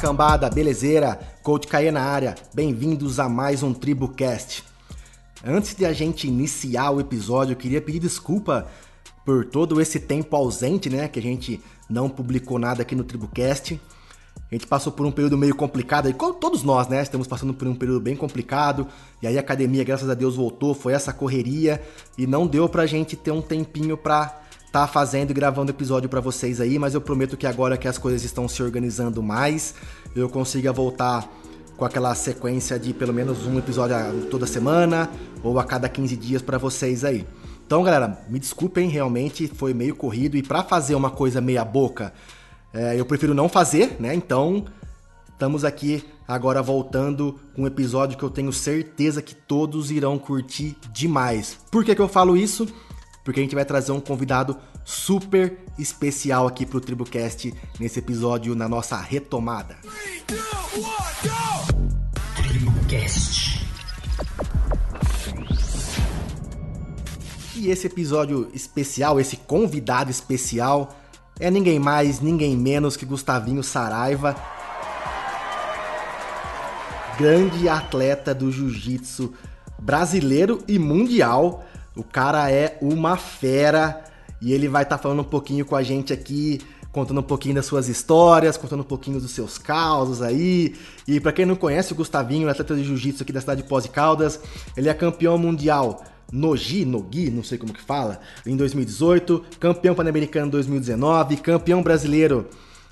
[0.00, 1.18] Cambada, belezeira?
[1.42, 4.62] Coach Caê na área, bem-vindos a mais um TribuCast.
[5.44, 8.68] Antes de a gente iniciar o episódio, eu queria pedir desculpa
[9.24, 11.08] por todo esse tempo ausente, né?
[11.08, 11.60] Que a gente
[11.90, 13.80] não publicou nada aqui no TribuCast.
[14.36, 17.02] A gente passou por um período meio complicado, e todos nós, né?
[17.02, 18.86] Estamos passando por um período bem complicado.
[19.20, 21.82] E aí a academia, graças a Deus, voltou, foi essa correria
[22.16, 26.20] e não deu pra gente ter um tempinho pra tá fazendo e gravando episódio para
[26.20, 29.74] vocês aí, mas eu prometo que agora que as coisas estão se organizando mais,
[30.14, 31.28] eu consiga voltar
[31.76, 33.96] com aquela sequência de pelo menos um episódio
[34.30, 35.08] toda semana
[35.42, 37.26] ou a cada 15 dias para vocês aí.
[37.66, 42.12] Então, galera, me desculpem, realmente foi meio corrido e para fazer uma coisa meia boca,
[42.72, 44.14] é, eu prefiro não fazer, né?
[44.14, 44.64] Então,
[45.32, 50.76] estamos aqui agora voltando com um episódio que eu tenho certeza que todos irão curtir
[50.92, 51.58] demais.
[51.70, 52.66] Por que, que eu falo isso?
[53.28, 58.66] Porque a gente vai trazer um convidado super especial aqui pro TribuCast nesse episódio na
[58.66, 59.76] nossa retomada.
[62.34, 63.66] TribuCast.
[67.54, 70.96] E esse episódio especial, esse convidado especial,
[71.38, 74.34] é ninguém mais, ninguém menos que Gustavinho Saraiva,
[77.18, 79.34] grande atleta do jiu-jitsu
[79.78, 81.66] brasileiro e mundial.
[81.96, 84.04] O cara é uma fera
[84.40, 86.60] e ele vai estar tá falando um pouquinho com a gente aqui,
[86.92, 90.74] contando um pouquinho das suas histórias, contando um pouquinho dos seus causos aí.
[91.06, 93.84] E para quem não conhece o Gustavinho, atleta de jiu-jitsu aqui da cidade de Pós
[93.84, 94.40] de Caldas,
[94.76, 100.46] ele é campeão mundial Nogi, Nogi, não sei como que fala, em 2018, campeão pan-americano
[100.46, 102.46] em 2019, campeão brasileiro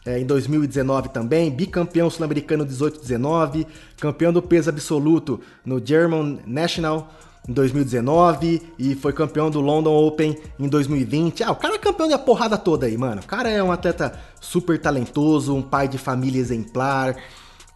[0.06, 3.66] é, em 2019 também, bicampeão sul-americano 18-19,
[3.98, 7.12] campeão do peso absoluto no German National
[7.48, 11.44] em 2019 e foi campeão do London Open em 2020.
[11.44, 13.20] Ah, o cara é campeão da porrada toda aí, mano.
[13.20, 17.16] O cara é um atleta super talentoso, um pai de família exemplar,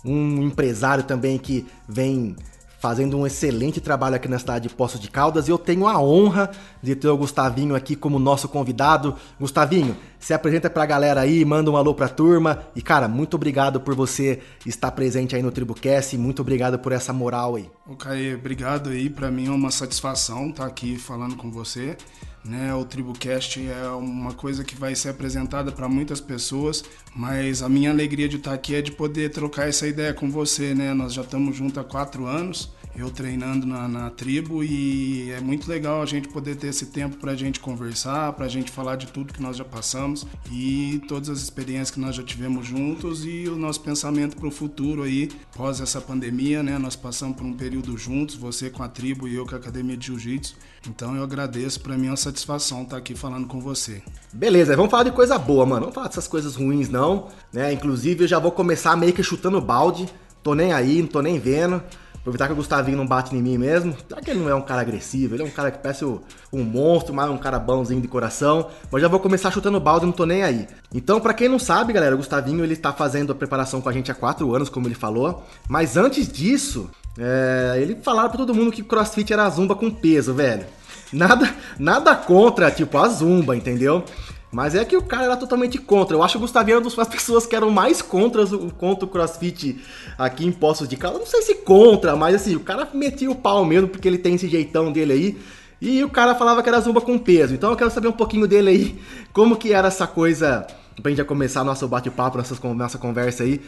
[0.04, 2.34] um empresário também que vem
[2.80, 6.00] fazendo um excelente trabalho aqui na cidade de Poços de Caldas e eu tenho a
[6.00, 6.50] honra
[6.82, 9.14] de ter o Gustavinho aqui como nosso convidado.
[9.38, 13.80] Gustavinho, se apresenta pra galera aí, manda um alô pra turma e cara, muito obrigado
[13.80, 17.70] por você estar presente aí no TribuCast, muito obrigado por essa moral aí.
[17.86, 21.96] O Caê, obrigado aí, para mim é uma satisfação estar aqui falando com você.
[22.42, 26.82] Né, o TribuCast é uma coisa que vai ser apresentada para muitas pessoas,
[27.14, 30.74] mas a minha alegria de estar aqui é de poder trocar essa ideia com você.
[30.74, 30.94] Né?
[30.94, 35.68] Nós já estamos juntos há quatro anos, eu treinando na, na, tribo e é muito
[35.70, 38.96] legal a gente poder ter esse tempo para a gente conversar, para a gente falar
[38.96, 43.24] de tudo que nós já passamos e todas as experiências que nós já tivemos juntos
[43.24, 46.78] e o nosso pensamento para o futuro aí, pós essa pandemia, né?
[46.78, 49.96] Nós passamos por um período juntos, você com a tribo e eu com a Academia
[49.96, 50.56] de Jiu-Jitsu.
[50.88, 54.02] Então eu agradeço, para mim é uma satisfação estar aqui falando com você.
[54.32, 55.86] Beleza, vamos falar de coisa boa, mano.
[55.86, 57.72] Não falar dessas coisas ruins não, né?
[57.72, 60.08] Inclusive eu já vou começar meio que chutando balde.
[60.42, 61.82] Tô nem aí, não tô nem vendo.
[62.20, 63.96] Aproveitar que o Gustavinho não bate em mim mesmo.
[64.06, 65.34] Será que ele não é um cara agressivo?
[65.34, 68.68] Ele é um cara que parece um monstro, mas um cara bonzinho de coração.
[68.92, 70.68] Mas já vou começar chutando balde, não tô nem aí.
[70.94, 73.92] Então, para quem não sabe, galera, o Gustavinho ele tá fazendo a preparação com a
[73.92, 75.46] gente há quatro anos, como ele falou.
[75.66, 80.34] Mas antes disso, é, ele falava pra todo mundo que crossfit era zumba com peso,
[80.34, 80.66] velho.
[81.10, 84.04] Nada, nada contra, tipo, a zumba, entendeu?
[84.52, 86.16] Mas é que o cara era totalmente contra.
[86.16, 88.44] Eu acho que o Gustavinho era uma das pessoas que eram mais contra,
[88.76, 89.80] contra o crossfit
[90.18, 91.20] aqui em Poços de Caldas.
[91.20, 94.34] Não sei se contra, mas assim, o cara metia o pau mesmo, porque ele tem
[94.34, 95.38] esse jeitão dele aí.
[95.80, 97.54] E o cara falava que era zumba com peso.
[97.54, 99.00] Então eu quero saber um pouquinho dele aí,
[99.32, 100.66] como que era essa coisa,
[101.00, 103.60] pra gente já começar nosso bate-papo, nossa, nossa conversa aí.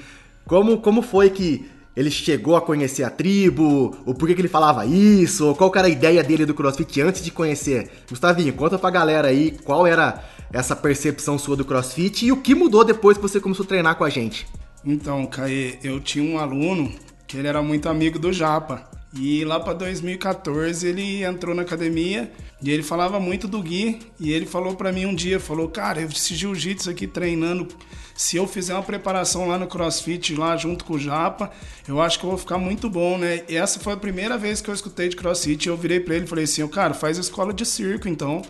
[0.46, 1.64] Como, como foi que
[1.94, 5.90] ele chegou a conhecer a tribo, o porquê que ele falava isso, qual era a
[5.90, 7.90] ideia dele do CrossFit antes de conhecer.
[8.08, 12.54] Gustavinho, conta pra galera aí qual era essa percepção sua do CrossFit e o que
[12.54, 14.46] mudou depois que você começou a treinar com a gente.
[14.84, 16.92] Então, Caê, eu tinha um aluno
[17.26, 18.90] que ele era muito amigo do Japa.
[19.14, 22.32] E lá para 2014 ele entrou na academia
[22.62, 24.00] e ele falava muito do Gui.
[24.18, 27.68] E ele falou para mim um dia, falou, cara, eu esse jiu-jitsu aqui treinando
[28.14, 31.50] se eu fizer uma preparação lá no CrossFit, lá junto com o Japa,
[31.88, 33.42] eu acho que eu vou ficar muito bom, né?
[33.48, 35.68] E essa foi a primeira vez que eu escutei de CrossFit.
[35.68, 38.42] Eu virei para ele e falei assim: cara, faz escola de circo então.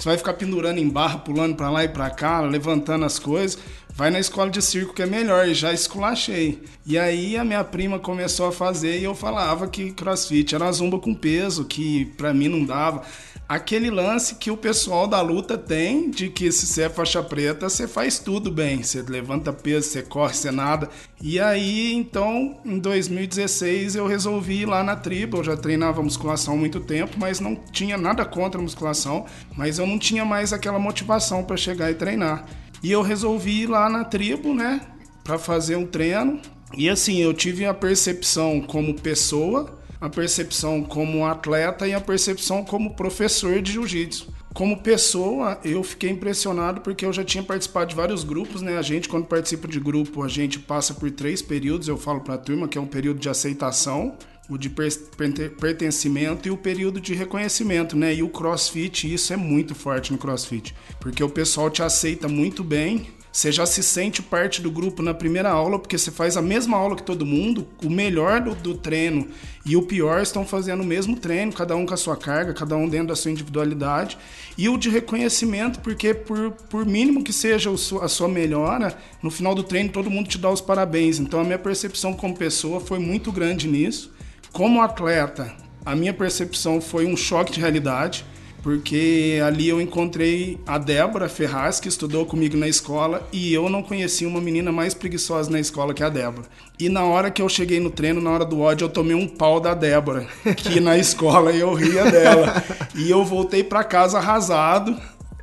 [0.00, 3.58] Você vai ficar pendurando em barra, pulando para lá e para cá, levantando as coisas.
[3.94, 5.46] Vai na escola de circo que é melhor.
[5.48, 6.62] Já esculachei.
[6.86, 10.98] E aí a minha prima começou a fazer e eu falava que crossfit era zumba
[10.98, 13.02] com peso, que para mim não dava
[13.50, 17.68] aquele lance que o pessoal da luta tem de que se você é faixa preta,
[17.68, 18.80] você faz tudo bem.
[18.80, 20.88] Você levanta peso, você corre, você nada.
[21.20, 25.38] E aí, então, em 2016 eu resolvi ir lá na tribo.
[25.38, 29.26] Eu já treinava musculação há muito tempo, mas não tinha nada contra a musculação,
[29.56, 32.46] mas eu não tinha mais aquela motivação para chegar e treinar.
[32.84, 34.80] E eu resolvi ir lá na tribo, né?
[35.24, 36.40] para fazer um treino.
[36.76, 42.64] E assim, eu tive a percepção como pessoa, a percepção como atleta e a percepção
[42.64, 44.32] como professor de jiu-jitsu.
[44.54, 48.78] Como pessoa, eu fiquei impressionado porque eu já tinha participado de vários grupos, né?
[48.78, 52.34] A gente, quando participa de grupo, a gente passa por três períodos, eu falo para
[52.34, 54.16] a turma, que é um período de aceitação,
[54.48, 58.12] o de pertencimento e o período de reconhecimento, né?
[58.12, 62.64] E o CrossFit, isso é muito forte no CrossFit, porque o pessoal te aceita muito
[62.64, 66.42] bem, você já se sente parte do grupo na primeira aula, porque você faz a
[66.42, 69.28] mesma aula que todo mundo, o melhor do, do, treino
[69.64, 72.76] e o pior estão fazendo o mesmo treino, cada um com a sua carga, cada
[72.76, 74.18] um dentro da sua individualidade.
[74.58, 79.54] E o de reconhecimento, porque por, por mínimo que seja a sua melhora, no final
[79.54, 81.20] do treino todo mundo te dá os parabéns.
[81.20, 84.12] Então a minha percepção como pessoa foi muito grande nisso.
[84.52, 85.54] Como atleta,
[85.86, 88.24] a minha percepção foi um choque de realidade
[88.62, 93.82] porque ali eu encontrei a Débora Ferraz, que estudou comigo na escola, e eu não
[93.82, 96.46] conhecia uma menina mais preguiçosa na escola que a Débora.
[96.78, 99.26] E na hora que eu cheguei no treino, na hora do ódio, eu tomei um
[99.26, 100.26] pau da Débora,
[100.56, 102.62] que na escola eu ria dela.
[102.94, 104.96] E eu voltei para casa arrasado.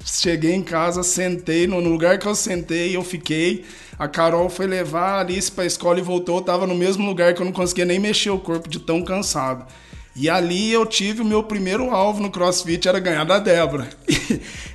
[0.04, 3.66] Cheguei em casa, sentei, no lugar que eu sentei, eu fiquei.
[4.00, 7.06] A Carol foi levar a Alice para a escola e voltou, eu tava no mesmo
[7.06, 9.66] lugar que eu não conseguia nem mexer o corpo de tão cansado.
[10.18, 13.90] E ali eu tive o meu primeiro alvo no CrossFit, era ganhar da Débora.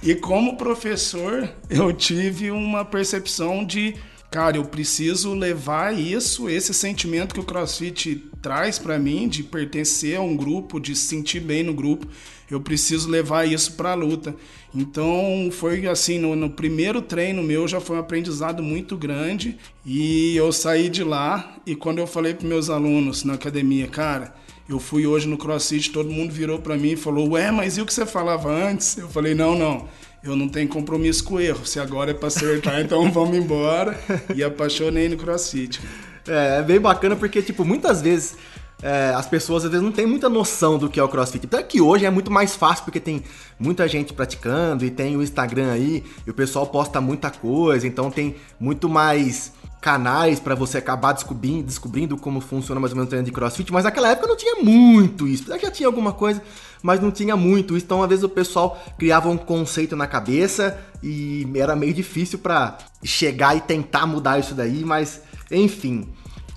[0.05, 3.95] E, como professor, eu tive uma percepção de,
[4.33, 10.17] cara, eu preciso levar isso, esse sentimento que o CrossFit traz para mim, de pertencer
[10.17, 12.09] a um grupo, de se sentir bem no grupo,
[12.51, 14.35] eu preciso levar isso para a luta.
[14.75, 19.57] Então foi assim, no, no, primeiro treino meu já foi um aprendizado muito grande
[19.87, 24.35] e eu saí de lá e quando eu falei para meus alunos na academia, cara,
[24.73, 27.81] eu fui hoje no CrossFit, todo mundo virou para mim e falou: Ué, mas e
[27.81, 28.97] o que você falava antes?
[28.97, 29.89] Eu falei: Não, não.
[30.23, 31.67] Eu não tenho compromisso com o erro.
[31.67, 33.99] Se agora é para acertar, então vamos embora.
[34.35, 35.81] E apaixonei no CrossFit.
[36.29, 38.37] É, é bem bacana porque, tipo, muitas vezes
[38.83, 41.47] é, as pessoas às vezes não têm muita noção do que é o CrossFit.
[41.47, 43.23] Até que hoje é muito mais fácil porque tem
[43.59, 48.11] muita gente praticando e tem o Instagram aí e o pessoal posta muita coisa, então
[48.11, 49.53] tem muito mais
[49.83, 53.73] canais para você acabar descobrindo, descobrindo como funciona mais ou menos o treino de crossfit,
[53.73, 55.45] mas naquela época não tinha muito isso.
[55.61, 56.41] Já tinha alguma coisa,
[56.81, 57.85] mas não tinha muito isso.
[57.85, 62.79] Então, às vezes o pessoal criava um conceito na cabeça e era meio difícil para
[63.03, 65.21] chegar e tentar mudar isso daí, mas
[65.51, 66.09] enfim.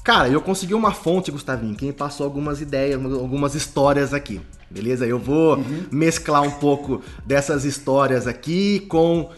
[0.04, 4.40] Cara, eu consegui uma fonte, Gustavinho, que me passou algumas ideias, algumas histórias aqui.
[4.70, 5.08] Beleza?
[5.08, 5.86] Eu vou uhum.
[5.92, 9.32] mesclar um pouco dessas histórias aqui com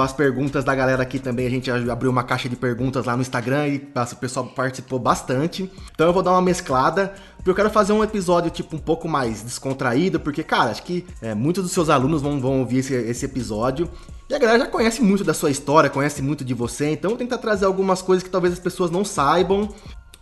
[0.00, 1.46] as perguntas da galera aqui também.
[1.46, 5.70] A gente abriu uma caixa de perguntas lá no Instagram e o pessoal participou bastante.
[5.94, 7.14] Então eu vou dar uma mesclada.
[7.36, 11.04] Porque eu quero fazer um episódio, tipo, um pouco mais descontraído, porque, cara, acho que
[11.20, 13.88] é, muitos dos seus alunos vão, vão ouvir esse, esse episódio.
[14.30, 17.16] E a galera já conhece muito da sua história, conhece muito de você, então eu
[17.16, 19.68] vou tentar trazer algumas coisas que talvez as pessoas não saibam.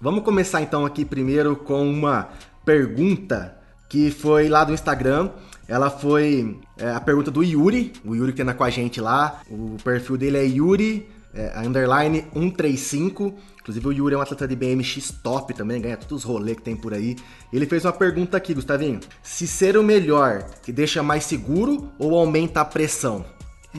[0.00, 2.30] Vamos começar então aqui primeiro com uma
[2.64, 3.54] pergunta
[3.86, 5.28] que foi lá do Instagram.
[5.70, 9.40] Ela foi é, a pergunta do Yuri, o Yuri que anda com a gente lá.
[9.48, 13.32] O perfil dele é Yuri é, underline 135.
[13.60, 16.64] Inclusive o Yuri é um atleta de BMX top também, ganha todos os rolês que
[16.64, 17.14] tem por aí.
[17.52, 18.98] Ele fez uma pergunta aqui, Gustavinho.
[19.22, 23.24] Se ser o melhor te deixa mais seguro ou aumenta a pressão?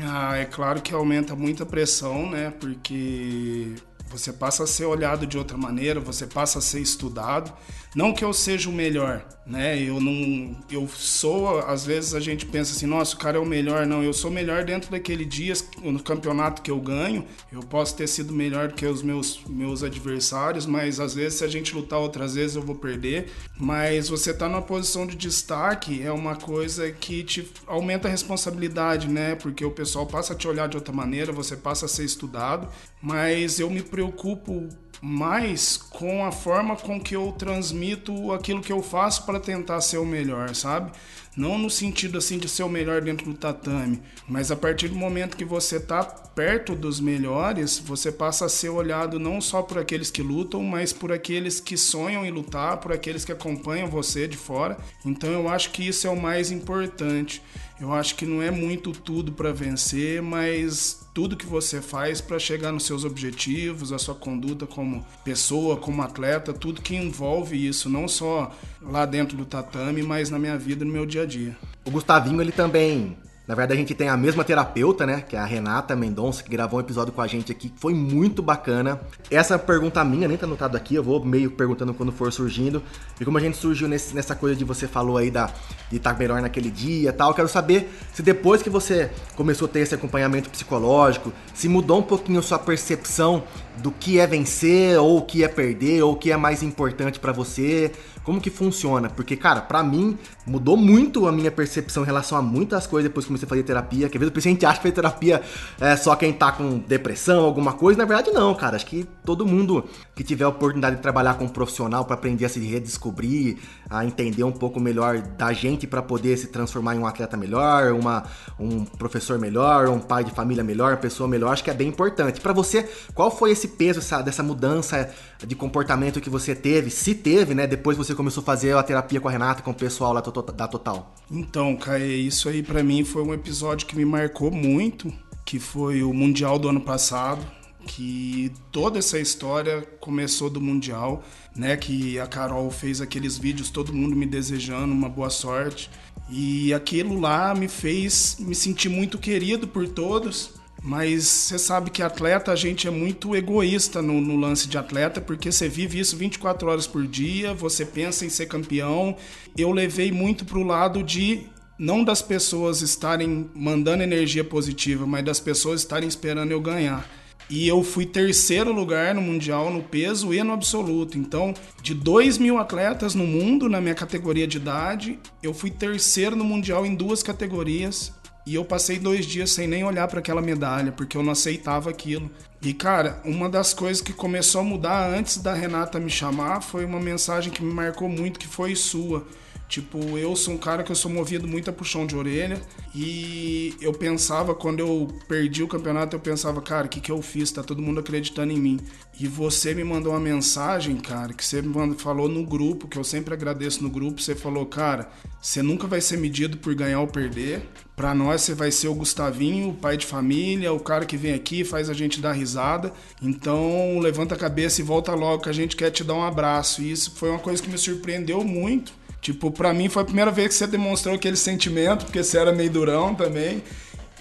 [0.01, 2.53] Ah, é claro que aumenta muita pressão, né?
[2.57, 3.75] Porque
[4.09, 7.51] você passa a ser olhado de outra maneira, você passa a ser estudado.
[7.93, 9.77] Não que eu seja o melhor, né?
[9.77, 11.59] Eu não, eu sou.
[11.59, 13.85] Às vezes a gente pensa assim, nossa, o cara é o melhor.
[13.85, 17.25] Não, eu sou melhor dentro daquele dia no campeonato que eu ganho.
[17.51, 21.43] Eu posso ter sido melhor do que os meus meus adversários, mas às vezes se
[21.43, 23.29] a gente lutar outras vezes eu vou perder.
[23.59, 29.09] Mas você tá numa posição de destaque é uma coisa que te aumenta a responsabilidade,
[29.09, 29.35] né?
[29.35, 32.69] Porque o pessoal passa a te olhar de outra maneira, você passa a ser estudado.
[33.01, 34.69] Mas eu me preocupo
[35.01, 39.97] mais com a forma com que eu transmito aquilo que eu faço para tentar ser
[39.97, 40.91] o melhor, sabe?
[41.35, 44.95] Não no sentido assim de ser o melhor dentro do tatame, mas a partir do
[44.95, 49.77] momento que você tá perto dos melhores, você passa a ser olhado não só por
[49.77, 54.27] aqueles que lutam, mas por aqueles que sonham em lutar, por aqueles que acompanham você
[54.27, 54.77] de fora.
[55.05, 57.41] Então eu acho que isso é o mais importante.
[57.81, 62.37] Eu acho que não é muito tudo para vencer, mas tudo que você faz para
[62.37, 67.89] chegar nos seus objetivos, a sua conduta como pessoa, como atleta, tudo que envolve isso,
[67.89, 71.57] não só lá dentro do tatame, mas na minha vida, no meu dia a dia.
[71.83, 73.17] O Gustavinho, ele também
[73.47, 75.23] Na verdade, a gente tem a mesma terapeuta, né?
[75.27, 77.93] Que é a Renata Mendonça, que gravou um episódio com a gente aqui, que foi
[77.93, 79.01] muito bacana.
[79.31, 82.83] Essa pergunta minha nem tá anotado aqui, eu vou meio perguntando quando for surgindo.
[83.19, 85.49] E como a gente surgiu nesse, nessa coisa de você falou aí da,
[85.89, 89.69] de estar melhor naquele dia e tal, quero saber se depois que você começou a
[89.69, 93.43] ter esse acompanhamento psicológico, se mudou um pouquinho a sua percepção
[93.77, 97.19] do que é vencer, ou o que é perder, ou o que é mais importante
[97.19, 97.91] para você.
[98.23, 99.09] Como que funciona?
[99.09, 103.25] Porque, cara, para mim mudou muito a minha percepção em relação a muitas coisas depois
[103.25, 104.09] que comecei a fazer terapia.
[104.09, 105.41] Que às vezes a gente acha que fazer terapia
[105.79, 107.97] é só quem tá com depressão, alguma coisa.
[107.97, 108.75] Na verdade, não, cara.
[108.75, 112.45] Acho que todo mundo que tiver a oportunidade de trabalhar com um profissional para aprender
[112.45, 113.57] a se redescobrir,
[113.89, 117.93] a entender um pouco melhor da gente para poder se transformar em um atleta melhor,
[117.93, 118.23] uma,
[118.59, 121.87] um professor melhor, um pai de família melhor, uma pessoa melhor, acho que é bem
[121.87, 122.39] importante.
[122.41, 125.09] Para você, qual foi esse peso essa, dessa mudança
[125.45, 126.89] de comportamento que você teve?
[126.89, 127.67] Se teve, né?
[127.67, 130.67] Depois você começou a fazer a terapia com a Renata, com o pessoal lá da
[130.67, 131.13] Total.
[131.29, 135.11] Então, Caê, isso aí para mim foi um episódio que me marcou muito,
[135.45, 137.45] que foi o Mundial do ano passado
[137.85, 141.23] que toda essa história começou do Mundial,
[141.55, 141.75] né?
[141.75, 145.89] Que a Carol fez aqueles vídeos, todo mundo me desejando uma boa sorte.
[146.29, 150.60] E aquilo lá me fez me sentir muito querido por todos.
[150.83, 155.21] Mas você sabe que atleta, a gente é muito egoísta no, no, lance de atleta,
[155.21, 159.15] porque você vive isso 24 horas por dia, você pensa em ser campeão.
[159.55, 161.43] Eu levei muito pro lado de
[161.77, 167.07] não das pessoas estarem mandando energia positiva, mas das pessoas estarem esperando eu ganhar.
[167.47, 171.17] E eu fui terceiro lugar no Mundial no peso e no absoluto.
[171.17, 176.35] Então, de 2 mil atletas no mundo, na minha categoria de idade, eu fui terceiro
[176.35, 178.13] no Mundial em duas categorias.
[178.45, 181.89] E eu passei dois dias sem nem olhar para aquela medalha, porque eu não aceitava
[181.89, 182.29] aquilo.
[182.61, 186.85] E cara, uma das coisas que começou a mudar antes da Renata me chamar foi
[186.85, 189.25] uma mensagem que me marcou muito, que foi sua.
[189.71, 192.61] Tipo, eu sou um cara que eu sou movido muito a puxão de orelha.
[192.93, 197.21] E eu pensava, quando eu perdi o campeonato, eu pensava, cara, o que, que eu
[197.21, 197.53] fiz?
[197.53, 198.81] Tá todo mundo acreditando em mim.
[199.17, 203.03] E você me mandou uma mensagem, cara, que você me falou no grupo, que eu
[203.05, 204.21] sempre agradeço no grupo.
[204.21, 205.09] Você falou, cara,
[205.41, 207.61] você nunca vai ser medido por ganhar ou perder.
[207.95, 211.33] Pra nós, você vai ser o Gustavinho, o pai de família, o cara que vem
[211.33, 212.91] aqui faz a gente dar risada.
[213.21, 216.81] Então, levanta a cabeça e volta logo, que a gente quer te dar um abraço.
[216.81, 220.31] E isso foi uma coisa que me surpreendeu muito Tipo, para mim foi a primeira
[220.31, 223.61] vez que você demonstrou aquele sentimento, porque você era meio durão também.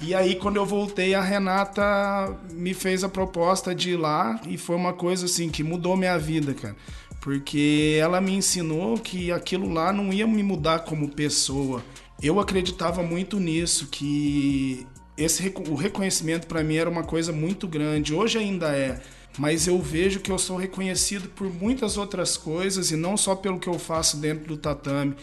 [0.02, 4.56] E aí, quando eu voltei, a Renata me fez a proposta de ir lá e
[4.56, 6.76] foi uma coisa assim que mudou minha vida, cara.
[7.20, 11.82] Porque ela me ensinou que aquilo lá não ia me mudar como pessoa.
[12.22, 18.14] Eu acreditava muito nisso, que esse o reconhecimento para mim era uma coisa muito grande.
[18.14, 19.00] Hoje ainda é
[19.40, 23.58] mas eu vejo que eu sou reconhecido por muitas outras coisas e não só pelo
[23.58, 25.16] que eu faço dentro do tatame.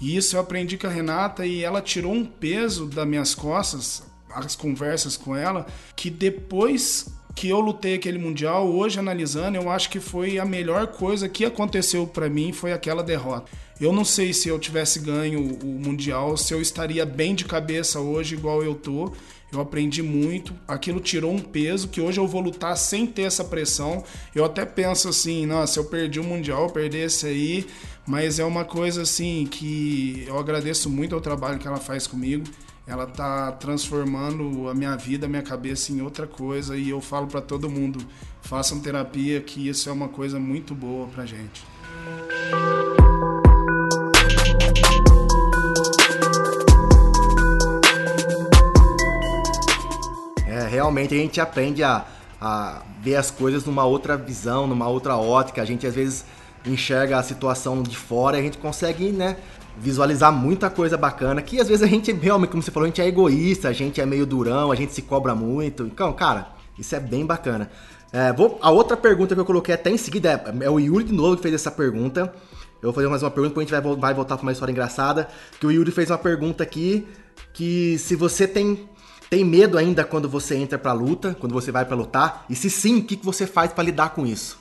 [0.00, 4.04] E isso eu aprendi com a Renata e ela tirou um peso das minhas costas,
[4.32, 5.66] as conversas com ela,
[5.96, 10.86] que depois que eu lutei aquele mundial, hoje analisando, eu acho que foi a melhor
[10.86, 13.50] coisa que aconteceu para mim foi aquela derrota.
[13.80, 17.98] Eu não sei se eu tivesse ganho o mundial, se eu estaria bem de cabeça
[17.98, 19.12] hoje igual eu tô.
[19.54, 23.44] Eu aprendi muito, aquilo tirou um peso que hoje eu vou lutar sem ter essa
[23.44, 24.02] pressão.
[24.34, 27.66] Eu até penso assim, nossa, eu perdi o mundial, eu perdi esse aí,
[28.06, 32.44] mas é uma coisa assim que eu agradeço muito ao trabalho que ela faz comigo.
[32.86, 37.26] Ela tá transformando a minha vida, a minha cabeça em outra coisa e eu falo
[37.26, 38.04] para todo mundo,
[38.42, 41.73] façam terapia que isso é uma coisa muito boa pra gente.
[50.84, 52.04] Realmente a gente aprende a,
[52.40, 55.62] a ver as coisas numa outra visão, numa outra ótica.
[55.62, 56.24] A gente às vezes
[56.66, 59.36] enxerga a situação de fora e a gente consegue, né,
[59.78, 61.40] visualizar muita coisa bacana.
[61.40, 64.00] Que às vezes a gente realmente, como você falou, a gente é egoísta, a gente
[64.00, 65.84] é meio durão, a gente se cobra muito.
[65.84, 66.48] Então, cara,
[66.78, 67.70] isso é bem bacana.
[68.12, 71.04] É, vou, a outra pergunta que eu coloquei até em seguida é, é o Yuri
[71.04, 72.32] de novo que fez essa pergunta.
[72.80, 74.70] Eu vou fazer mais uma pergunta, depois a gente vai, vai voltar para uma história
[74.70, 75.28] engraçada.
[75.58, 77.06] Que o Yuri fez uma pergunta aqui
[77.54, 78.88] que se você tem
[79.34, 82.46] tem medo ainda quando você entra pra luta, quando você vai para lutar?
[82.48, 84.60] E se sim, o que, que você faz para lidar com isso?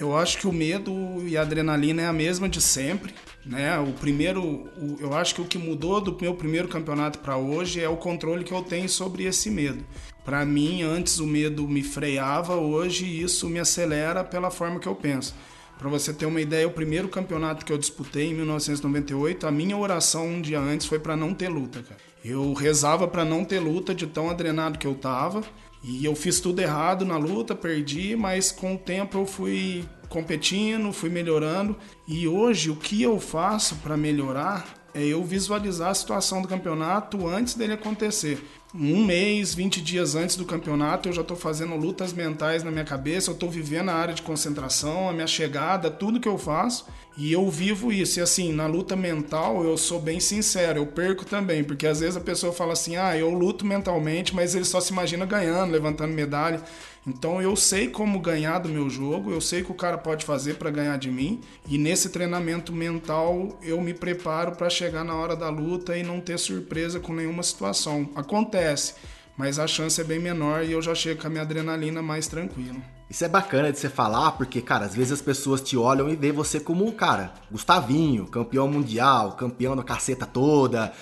[0.00, 0.90] Eu acho que o medo
[1.26, 3.78] e a adrenalina é a mesma de sempre, né?
[3.78, 7.78] O primeiro, o, eu acho que o que mudou do meu primeiro campeonato para hoje
[7.78, 9.84] é o controle que eu tenho sobre esse medo.
[10.24, 14.94] Para mim, antes o medo me freava, hoje isso me acelera pela forma que eu
[14.94, 15.34] penso.
[15.78, 19.76] Para você ter uma ideia, o primeiro campeonato que eu disputei em 1998, a minha
[19.76, 22.00] oração um dia antes foi para não ter luta, cara.
[22.28, 25.44] Eu rezava para não ter luta de tão adrenado que eu tava.
[25.80, 30.92] E eu fiz tudo errado na luta, perdi, mas com o tempo eu fui competindo,
[30.92, 31.76] fui melhorando.
[32.08, 37.28] E hoje o que eu faço para melhorar é eu visualizar a situação do campeonato
[37.28, 38.44] antes dele acontecer
[38.78, 42.84] um mês, 20 dias antes do campeonato, eu já estou fazendo lutas mentais na minha
[42.84, 46.86] cabeça, eu estou vivendo a área de concentração, a minha chegada, tudo que eu faço.
[47.16, 48.18] E eu vivo isso.
[48.18, 52.16] E assim, na luta mental, eu sou bem sincero, eu perco também, porque às vezes
[52.16, 56.12] a pessoa fala assim: ah, eu luto mentalmente, mas ele só se imagina ganhando, levantando
[56.12, 56.62] medalha.
[57.06, 60.24] Então eu sei como ganhar do meu jogo, eu sei o que o cara pode
[60.24, 65.14] fazer para ganhar de mim, e nesse treinamento mental eu me preparo para chegar na
[65.14, 68.08] hora da luta e não ter surpresa com nenhuma situação.
[68.16, 68.94] Acontece,
[69.36, 72.26] mas a chance é bem menor e eu já chego com a minha adrenalina mais
[72.26, 72.82] tranquilo.
[73.08, 76.16] Isso é bacana de você falar, porque, cara, às vezes as pessoas te olham e
[76.16, 80.92] veem você como um cara, Gustavinho, campeão mundial, campeão da caceta toda.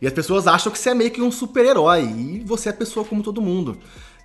[0.00, 3.04] E as pessoas acham que você é meio que um super-herói, e você é pessoa
[3.04, 3.76] como todo mundo.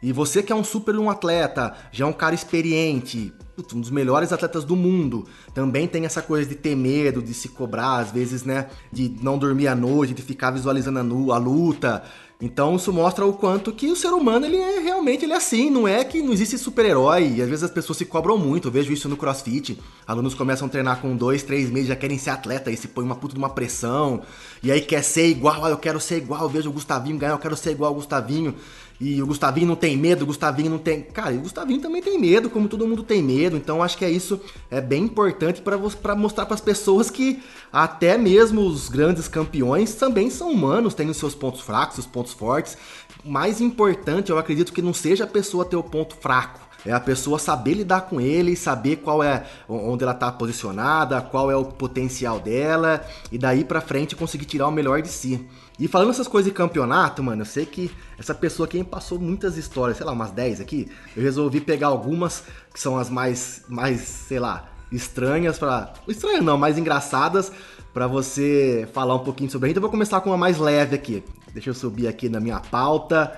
[0.02, 3.34] E você que é um super um atleta, já é um cara experiente,
[3.74, 7.50] um dos melhores atletas do mundo, também tem essa coisa de ter medo, de se
[7.50, 8.68] cobrar, às vezes, né?
[8.92, 12.04] De não dormir à noite, de ficar visualizando a, luta.
[12.42, 15.70] Então isso mostra o quanto que o ser humano ele é realmente ele é assim,
[15.70, 17.36] não é que não existe super-herói.
[17.38, 19.80] E às vezes as pessoas se cobram muito, eu vejo isso no CrossFit.
[20.06, 23.06] Alunos começam a treinar com dois, três meses, já querem ser atleta, e se põe
[23.06, 24.22] uma puta de uma pressão,
[24.62, 27.34] e aí quer ser igual, ah, eu quero ser igual, eu vejo o Gustavinho ganhar,
[27.34, 28.54] eu quero ser igual ao Gustavinho.
[29.00, 31.02] E o Gustavinho não tem medo, o Gustavinho não tem.
[31.02, 33.58] Cara, o Gustavinho também tem medo, como todo mundo tem medo.
[33.58, 34.40] Então acho que é isso,
[34.72, 40.30] é bem importante para mostrar para as pessoas que até mesmo os grandes campeões também
[40.30, 42.78] são humanos, têm os seus pontos fracos, os pontos fortes.
[43.24, 46.66] Mais importante, eu acredito que não seja a pessoa ter o ponto fraco.
[46.86, 51.50] É a pessoa saber lidar com ele, saber qual é onde ela está posicionada, qual
[51.50, 55.44] é o potencial dela e daí para frente conseguir tirar o melhor de si.
[55.78, 59.58] E falando essas coisas de campeonato, mano, eu sei que essa pessoa aqui passou muitas
[59.58, 60.90] histórias, sei lá, umas 10 aqui.
[61.16, 66.58] Eu resolvi pegar algumas que são as mais, mais sei lá, estranhas para Estranhas não,
[66.58, 67.52] mais engraçadas
[67.94, 69.78] para você falar um pouquinho sobre a gente.
[69.78, 71.24] Eu vou começar com uma mais leve aqui.
[71.54, 73.34] Deixa eu subir aqui na minha pauta.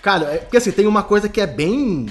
[0.00, 2.06] Cara, é, porque assim, tem uma coisa que é bem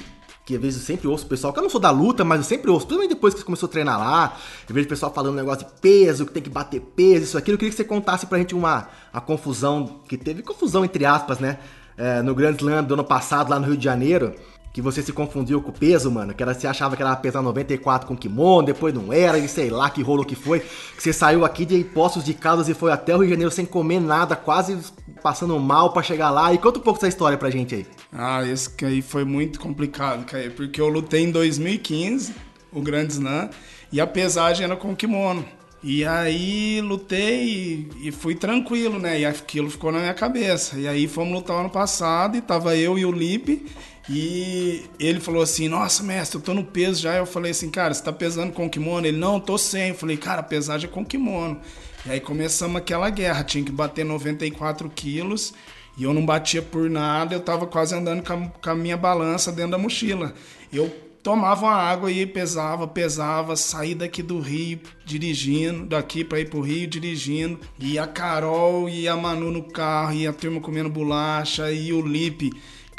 [0.52, 2.40] que às vezes eu sempre ouço o pessoal, que eu não sou da luta, mas
[2.40, 4.38] eu sempre ouço, principalmente depois que você começou a treinar lá,
[4.68, 7.38] eu vejo o pessoal falando um negócio de peso, que tem que bater peso, isso
[7.38, 7.56] aquilo.
[7.56, 11.40] Eu queria que você contasse pra gente uma a confusão que teve, confusão entre aspas,
[11.40, 11.60] né?
[11.98, 14.34] É, no Grand Slam do ano passado, lá no Rio de Janeiro,
[14.74, 17.42] que você se confundiu com o peso, mano, que era, você achava que era pesar
[17.42, 21.12] 94 com kimono, depois não era, e sei lá que rolo que foi, que você
[21.12, 24.00] saiu aqui de Poços de Caldas e foi até o Rio de Janeiro sem comer
[24.00, 24.78] nada, quase
[25.22, 26.54] passando mal para chegar lá.
[26.54, 27.86] E conta um pouco essa história pra gente aí.
[28.12, 32.34] Ah, esse aí foi muito complicado, porque eu lutei em 2015,
[32.72, 33.50] o Grand Slam,
[33.92, 35.46] e a pesagem era com kimono.
[35.84, 39.22] E aí lutei e fui tranquilo, né?
[39.22, 40.78] E aquilo ficou na minha cabeça.
[40.78, 43.66] E aí fomos lutar ano passado e tava eu e o Lipe
[44.10, 47.16] e ele falou assim: Nossa, mestre, eu tô no peso já.
[47.16, 49.06] Eu falei assim: Cara, você tá pesando com kimono?
[49.06, 49.90] Ele: Não, tô sem.
[49.90, 51.60] Eu falei: Cara, pesagem é com kimono.
[52.06, 53.44] E aí começamos aquela guerra.
[53.44, 55.54] Tinha que bater 94 quilos.
[55.98, 57.36] E eu não batia por nada.
[57.36, 60.34] Eu tava quase andando com a, com a minha balança dentro da mochila.
[60.74, 60.90] Eu
[61.22, 66.62] tomava uma água e pesava, pesava, saí daqui do Rio dirigindo, daqui para ir pro
[66.62, 71.72] Rio dirigindo, e a Carol e a Manu no carro, e a turma comendo bolacha,
[71.72, 72.52] e o Lipe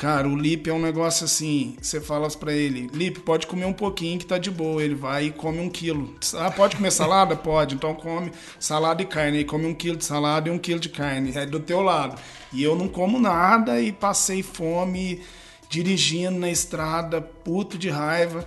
[0.02, 3.72] Cara, o Lip é um negócio assim, você fala para ele, Lip, pode comer um
[3.72, 4.82] pouquinho que tá de boa.
[4.82, 6.12] Ele vai e come um quilo.
[6.34, 7.36] Ah, pode comer salada?
[7.38, 7.76] pode.
[7.76, 9.38] Então come salada e carne.
[9.38, 11.30] Aí come um quilo de salada e um quilo de carne.
[11.36, 12.20] É do teu lado.
[12.52, 15.22] E eu não como nada e passei fome
[15.70, 18.44] dirigindo na estrada, puto de raiva.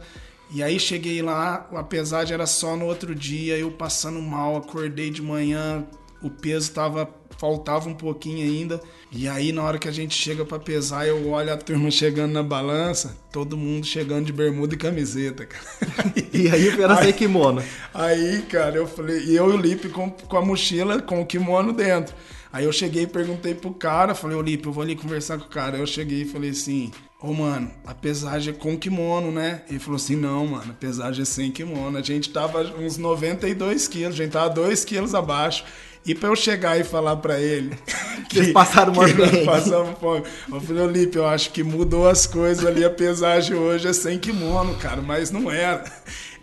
[0.52, 5.10] E aí cheguei lá, a pesagem era só no outro dia, eu passando mal, acordei
[5.10, 5.88] de manhã,
[6.22, 8.82] o peso tava faltava um pouquinho ainda.
[9.12, 12.34] E aí, na hora que a gente chega para pesar, eu olho a turma chegando
[12.34, 15.66] na balança, todo mundo chegando de bermuda e camiseta, cara.
[16.34, 17.64] e aí o cara sem kimono.
[17.94, 21.26] Aí, cara, eu falei, e eu e o Lipe com, com a mochila, com o
[21.26, 22.14] kimono dentro.
[22.52, 25.44] Aí eu cheguei e perguntei pro cara, falei, ô Lipe, eu vou ali conversar com
[25.46, 25.76] o cara.
[25.76, 26.90] Aí eu cheguei e falei assim,
[27.22, 29.64] ô mano, a pesagem é com kimono, né?
[29.70, 31.98] Ele falou assim, não, mano, a pesagem é sem kimono.
[31.98, 35.66] A gente tava uns 92 quilos, a gente tava 2 quilos abaixo.
[36.06, 37.76] E para eu chegar e falar para ele
[38.30, 40.24] que eles passaram uma que passamos fome.
[40.52, 44.20] Eu falei, Olipe, eu acho que mudou as coisas ali, a pesagem hoje é sem
[44.20, 45.84] kimono, cara, mas não era.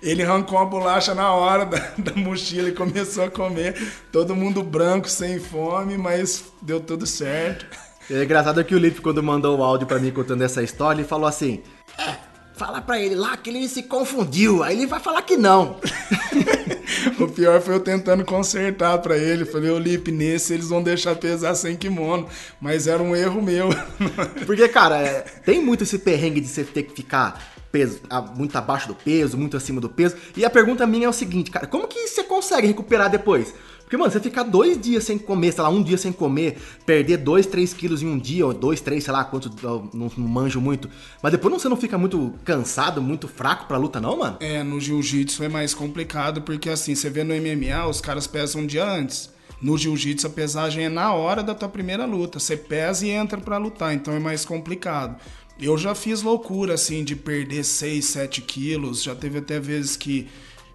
[0.02, 3.80] Ele arrancou a bolacha na hora da, da mochila e começou a comer.
[4.10, 7.64] Todo mundo branco, sem fome, mas deu tudo certo.
[8.10, 11.08] É engraçado que o Lipe, quando mandou o áudio para mim contando essa história, ele
[11.08, 11.62] falou assim:
[11.96, 12.16] É,
[12.54, 14.64] fala pra ele lá que ele se confundiu.
[14.64, 15.76] Aí ele vai falar que não.
[17.18, 19.44] O pior foi eu tentando consertar para ele.
[19.44, 22.28] Falei, ô Lipe, nesse eles vão deixar pesar sem kimono.
[22.60, 23.68] Mas era um erro meu.
[24.46, 28.00] Porque, cara, é, tem muito esse perrengue de você ter que ficar peso,
[28.36, 30.14] muito abaixo do peso, muito acima do peso.
[30.36, 33.54] E a pergunta minha é o seguinte, cara, como que você consegue recuperar depois?
[33.92, 37.18] Porque mano, você ficar dois dias sem comer, sei lá, um dia sem comer, perder
[37.18, 39.52] dois, três quilos em um dia, ou dois, três, sei lá, quanto,
[39.92, 40.88] não, não manjo muito.
[41.22, 44.38] Mas depois não, você não fica muito cansado, muito fraco pra luta, não, mano?
[44.40, 48.62] É, no jiu-jitsu é mais complicado, porque assim, você vê no MMA, os caras pesam
[48.62, 49.30] um dia antes.
[49.60, 52.40] No jiu-jitsu a pesagem é na hora da tua primeira luta.
[52.40, 55.20] Você pesa e entra para lutar, então é mais complicado.
[55.60, 59.02] Eu já fiz loucura, assim, de perder 6, 7 quilos.
[59.02, 60.28] Já teve até vezes que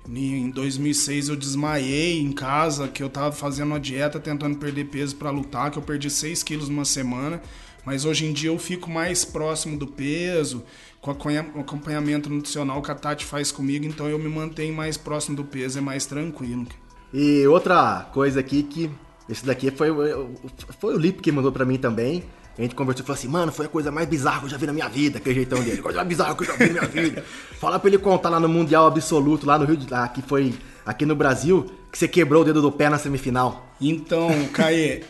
[0.10, 5.15] em 2006 eu desmaiei em casa, que eu tava fazendo uma dieta tentando perder peso
[5.15, 7.41] para lutar, que eu perdi 6 quilos numa semana.
[7.86, 10.63] Mas hoje em dia eu fico mais próximo do peso,
[11.00, 15.38] com o acompanhamento nutricional que a Tati faz comigo, então eu me mantenho mais próximo
[15.38, 16.67] do peso, é mais tranquilo.
[17.13, 18.91] E outra coisa aqui que
[19.30, 19.89] esse daqui foi,
[20.80, 22.24] foi o Lip que mandou para mim também.
[22.58, 24.58] A gente conversou e falou assim, mano, foi a coisa mais bizarra que eu já
[24.58, 25.82] vi na minha vida, aquele jeitão dele.
[25.82, 27.24] Coisa mais bizarra que eu já vi na minha vida.
[27.60, 30.54] Fala pra ele contar lá no Mundial Absoluto, lá no Rio de lá, que foi
[30.86, 33.67] aqui no Brasil, que você quebrou o dedo do pé na semifinal.
[33.80, 35.04] Então, Caê,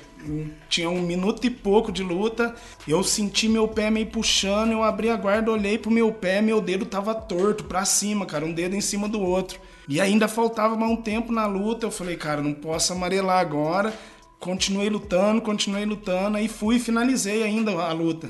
[0.67, 2.53] tinha um minuto e pouco de luta,
[2.85, 6.59] eu senti meu pé meio puxando, eu abri a guarda, olhei pro meu pé, meu
[6.59, 9.59] dedo tava torto pra cima, cara, um dedo em cima do outro.
[9.87, 11.85] E ainda faltava mais um tempo na luta.
[11.85, 13.93] Eu falei, cara, não posso amarelar agora.
[14.39, 16.37] Continuei lutando, continuei lutando.
[16.37, 18.29] Aí fui e finalizei ainda a luta.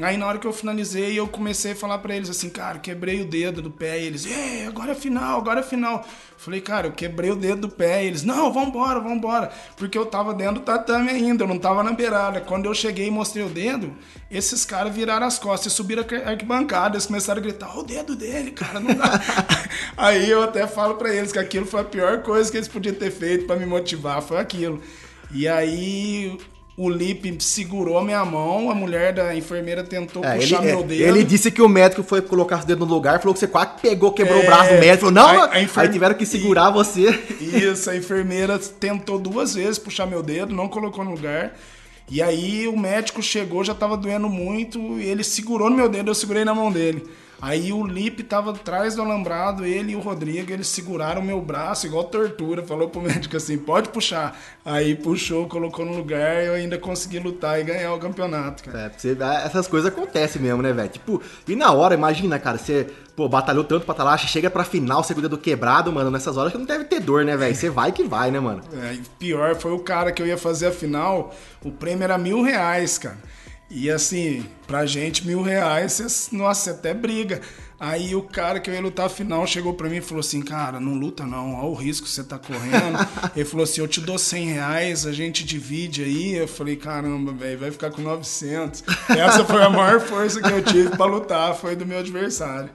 [0.00, 3.20] Aí na hora que eu finalizei, eu comecei a falar para eles assim, cara, quebrei
[3.20, 4.00] o dedo do pé.
[4.00, 6.06] E eles, ei, agora é final, agora é final.
[6.36, 8.04] Falei, cara, eu quebrei o dedo do pé.
[8.04, 9.50] E eles, não, vambora, vambora.
[9.76, 12.40] Porque eu tava dentro do tatame ainda, eu não tava na beirada.
[12.40, 13.92] Quando eu cheguei e mostrei o dedo,
[14.30, 16.94] esses caras viraram as costas e subiram a arquibancada.
[16.94, 19.20] Eles começaram a gritar, o dedo dele, cara, não dá.
[19.98, 22.94] Aí eu até falo para eles que aquilo foi a pior coisa que eles podiam
[22.94, 24.80] ter feito para me motivar, foi aquilo.
[25.32, 26.38] E aí
[26.76, 30.82] o Lipe segurou a minha mão, a mulher da enfermeira tentou é, puxar ele, meu
[30.82, 31.02] dedo.
[31.02, 33.72] Ele disse que o médico foi colocar o dedo no lugar, falou que você quase
[33.82, 35.12] pegou, quebrou é, o braço do médico.
[35.12, 35.82] Falou, não, a, a enfer...
[35.82, 37.10] aí tiveram que segurar e, você.
[37.38, 41.54] Isso, a enfermeira tentou duas vezes puxar meu dedo, não colocou no lugar.
[42.10, 46.10] E aí o médico chegou, já tava doendo muito, e ele segurou no meu dedo,
[46.10, 47.06] eu segurei na mão dele.
[47.40, 51.86] Aí o Lipe tava atrás do alambrado, ele e o Rodrigo, eles seguraram meu braço,
[51.86, 52.62] igual tortura.
[52.62, 54.38] Falou pro médico assim: pode puxar.
[54.64, 58.78] Aí puxou, colocou no lugar e eu ainda consegui lutar e ganhar o campeonato, cara.
[58.78, 60.88] É, você, essas coisas acontecem mesmo, né, velho?
[60.88, 64.64] Tipo, e na hora, imagina, cara, você, pô, batalhou tanto pra estar lá, chega pra
[64.64, 67.54] final, você cuida do quebrado, mano, nessas horas que não deve ter dor, né, velho?
[67.54, 68.62] Você vai que vai, né, mano?
[68.74, 72.42] É, pior foi o cara que eu ia fazer a final, o prêmio era mil
[72.42, 73.16] reais, cara.
[73.70, 77.40] E assim, pra gente, mil reais, nossa, até briga.
[77.80, 80.78] Aí o cara que eu ia lutar final chegou pra mim e falou assim, cara,
[80.78, 82.98] não luta não, olha o risco que você tá correndo.
[83.34, 86.34] Ele falou assim, eu te dou 100 reais, a gente divide aí.
[86.34, 88.84] Eu falei, caramba, velho, vai ficar com 900.
[89.08, 92.68] Essa foi a maior força que eu tive pra lutar, foi do meu adversário.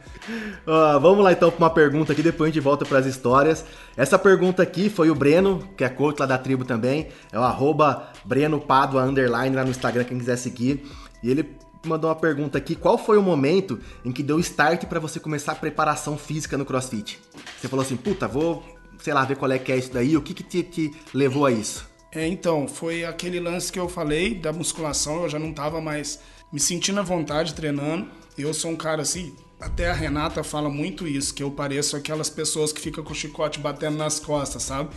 [0.66, 3.64] Uh, vamos lá então pra uma pergunta aqui, depois a gente volta pras histórias.
[3.96, 7.44] Essa pergunta aqui foi o Breno, que é coach lá da tribo também, é o
[7.44, 10.84] arroba Breno Padua, underline lá no Instagram, quem quiser seguir.
[11.22, 11.56] E ele
[11.88, 15.54] mandou uma pergunta aqui: qual foi o momento em que deu start para você começar
[15.54, 17.20] a preparação física no CrossFit?
[17.60, 18.64] Você falou assim, puta, vou,
[19.00, 20.16] sei lá, ver qual é que é isso daí.
[20.18, 21.88] O que que te, te levou a isso?
[22.12, 25.24] É, então, foi aquele lance que eu falei da musculação.
[25.24, 26.20] Eu já não tava mais
[26.52, 28.08] me sentindo à vontade treinando.
[28.38, 32.30] Eu sou um cara assim, até a Renata fala muito isso, que eu pareço aquelas
[32.30, 34.90] pessoas que ficam com o chicote batendo nas costas, sabe?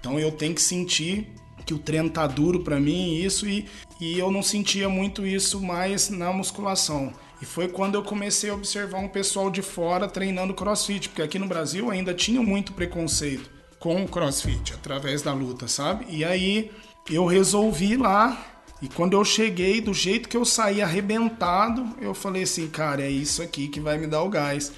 [0.00, 1.28] Então eu tenho que sentir
[1.66, 3.66] que o treino tá duro para mim isso e,
[4.00, 7.12] e eu não sentia muito isso mais na musculação.
[7.42, 11.38] E foi quando eu comecei a observar um pessoal de fora treinando crossfit, porque aqui
[11.38, 16.06] no Brasil ainda tinha muito preconceito com o crossfit, através da luta, sabe?
[16.08, 16.70] E aí
[17.10, 22.44] eu resolvi lá, e quando eu cheguei, do jeito que eu saí arrebentado, eu falei
[22.44, 24.72] assim, cara, é isso aqui que vai me dar o gás.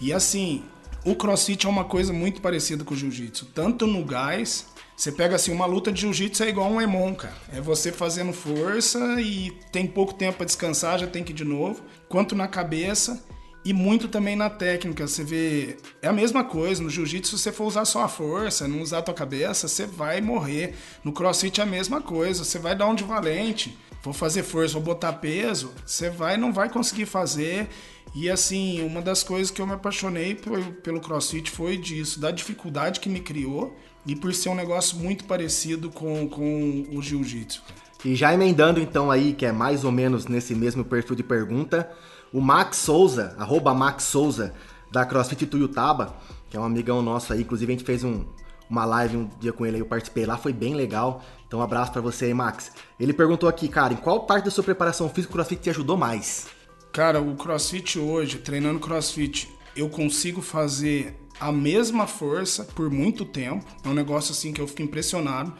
[0.00, 0.62] E assim,
[1.04, 5.34] o crossfit é uma coisa muito parecida com o jiu-jitsu, tanto no gás você pega
[5.36, 7.34] assim, uma luta de jiu-jitsu é igual um emon, cara.
[7.52, 11.44] É você fazendo força e tem pouco tempo para descansar, já tem que ir de
[11.44, 11.82] novo.
[12.08, 13.24] Quanto na cabeça
[13.64, 15.06] e muito também na técnica.
[15.06, 16.82] Você vê, é a mesma coisa.
[16.82, 19.86] No jiu-jitsu, se você for usar só a força, não usar a tua cabeça, você
[19.86, 20.74] vai morrer.
[21.02, 22.44] No crossfit é a mesma coisa.
[22.44, 26.52] Você vai dar um de valente, vou fazer força, vou botar peso, você vai não
[26.52, 27.68] vai conseguir fazer.
[28.14, 30.38] E assim, uma das coisas que eu me apaixonei
[30.82, 33.74] pelo crossfit foi disso, da dificuldade que me criou
[34.06, 37.62] e por ser um negócio muito parecido com, com o jiu-jitsu.
[38.04, 41.90] E já emendando então aí, que é mais ou menos nesse mesmo perfil de pergunta,
[42.32, 44.54] o Max Souza, arroba Max Souza,
[44.90, 46.14] da CrossFit Tuiutaba,
[46.50, 48.24] que é um amigão nosso aí, inclusive a gente fez um,
[48.68, 51.24] uma live um dia com ele, eu participei lá, foi bem legal.
[51.46, 52.72] Então um abraço para você aí, Max.
[53.00, 55.96] Ele perguntou aqui, cara, em qual parte da sua preparação física o CrossFit te ajudou
[55.96, 56.46] mais?
[56.92, 63.64] Cara, o CrossFit hoje, treinando CrossFit, eu consigo fazer a mesma força por muito tempo.
[63.84, 65.52] É um negócio assim que eu fico impressionado.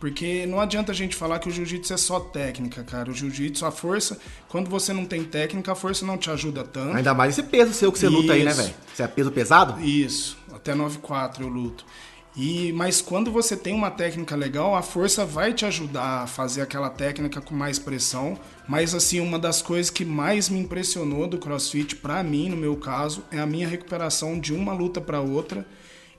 [0.00, 3.10] Porque não adianta a gente falar que o jiu-jitsu é só técnica, cara.
[3.10, 6.96] O jiu-jitsu, a força, quando você não tem técnica, a força não te ajuda tanto.
[6.96, 8.72] Ainda mais esse peso seu que você luta aí, né, velho?
[8.94, 9.78] Você é peso pesado?
[9.84, 11.84] Isso, até 9,4 eu luto.
[12.42, 16.62] E, mas quando você tem uma técnica legal, a força vai te ajudar a fazer
[16.62, 18.38] aquela técnica com mais pressão.
[18.66, 22.78] Mas assim, uma das coisas que mais me impressionou do CrossFit, para mim, no meu
[22.78, 25.66] caso, é a minha recuperação de uma luta para outra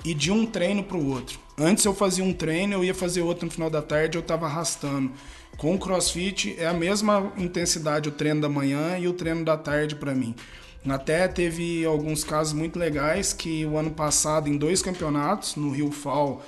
[0.05, 1.39] e de um treino para o outro.
[1.57, 4.45] Antes eu fazia um treino, eu ia fazer outro no final da tarde, eu estava
[4.45, 5.11] arrastando.
[5.57, 9.57] Com o CrossFit é a mesma intensidade o treino da manhã e o treino da
[9.57, 10.35] tarde para mim.
[10.87, 15.91] Até teve alguns casos muito legais que o ano passado, em dois campeonatos, no Rio
[15.91, 16.43] Fall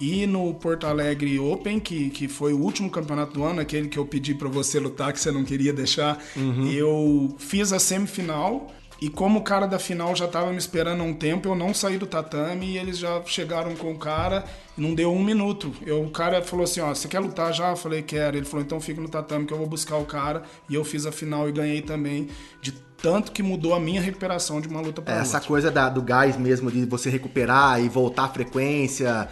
[0.00, 3.98] e no Porto Alegre Open, que, que foi o último campeonato do ano, aquele que
[3.98, 6.70] eu pedi para você lutar, que você não queria deixar, uhum.
[6.70, 11.04] eu fiz a semifinal e como o cara da final já estava me esperando há
[11.04, 14.44] um tempo, eu não saí do tatame e eles já chegaram com o cara,
[14.76, 15.72] não deu um minuto.
[15.86, 17.70] Eu, o cara falou assim: Ó, você quer lutar já?
[17.70, 18.36] Eu falei: Quero.
[18.36, 20.42] Ele falou: Então fica no tatame que eu vou buscar o cara.
[20.68, 22.28] E eu fiz a final e ganhei também,
[22.60, 25.28] de tanto que mudou a minha recuperação de uma luta para outra.
[25.28, 29.28] Essa coisa da, do gás mesmo, de você recuperar e voltar à frequência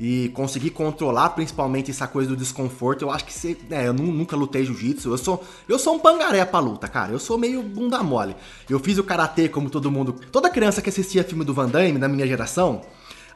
[0.00, 3.54] e conseguir controlar principalmente essa coisa do desconforto, eu acho que você.
[3.70, 5.10] É, eu nunca lutei jiu-jitsu.
[5.10, 7.12] Eu sou, eu sou um pangaré pra luta, cara.
[7.12, 8.34] Eu sou meio bunda mole.
[8.68, 10.14] Eu fiz o karatê como todo mundo.
[10.32, 12.80] Toda criança que assistia filme do Van Damme, da minha geração,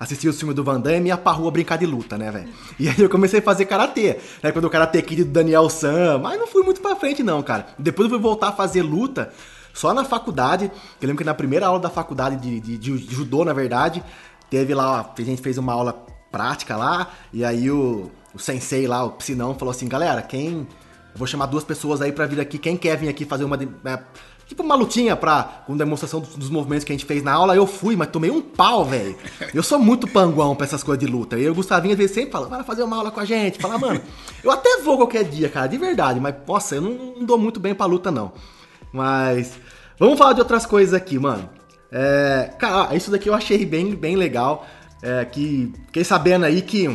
[0.00, 2.48] assistia o filme do Van Damme e ia pra rua brincar de luta, né, velho?
[2.80, 4.18] E aí eu comecei a fazer karatê.
[4.42, 7.42] Né, quando o karatê aqui do Daniel Sam, mas não fui muito pra frente, não,
[7.42, 7.66] cara.
[7.78, 9.34] Depois eu fui voltar a fazer luta.
[9.74, 13.44] Só na faculdade, eu lembro que na primeira aula da faculdade de, de, de judô,
[13.44, 14.02] na verdade,
[14.48, 15.92] teve lá, a gente fez uma aula
[16.30, 20.66] prática lá, e aí o, o sensei lá, o piscinão, falou assim, galera, quem...
[21.12, 23.56] Eu vou chamar duas pessoas aí pra vir aqui, quem quer vir aqui fazer uma...
[23.56, 23.98] É,
[24.46, 27.56] tipo uma lutinha pra, com demonstração dos, dos, movimentos que a gente fez na aula,
[27.56, 29.16] eu fui, mas tomei um pau, velho.
[29.52, 31.36] Eu sou muito panguão pra essas coisas de luta.
[31.38, 33.60] E o Gustavinho às vezes sempre fala, vai fazer uma aula com a gente.
[33.60, 34.00] Fala, mano,
[34.42, 37.58] eu até vou qualquer dia, cara, de verdade, mas, nossa, eu não, não dou muito
[37.58, 38.32] bem pra luta, não.
[38.94, 39.54] Mas,
[39.98, 41.50] vamos falar de outras coisas aqui, mano.
[41.90, 44.64] É, cara, isso daqui eu achei bem, bem legal.
[45.02, 46.88] É, que fiquei sabendo aí que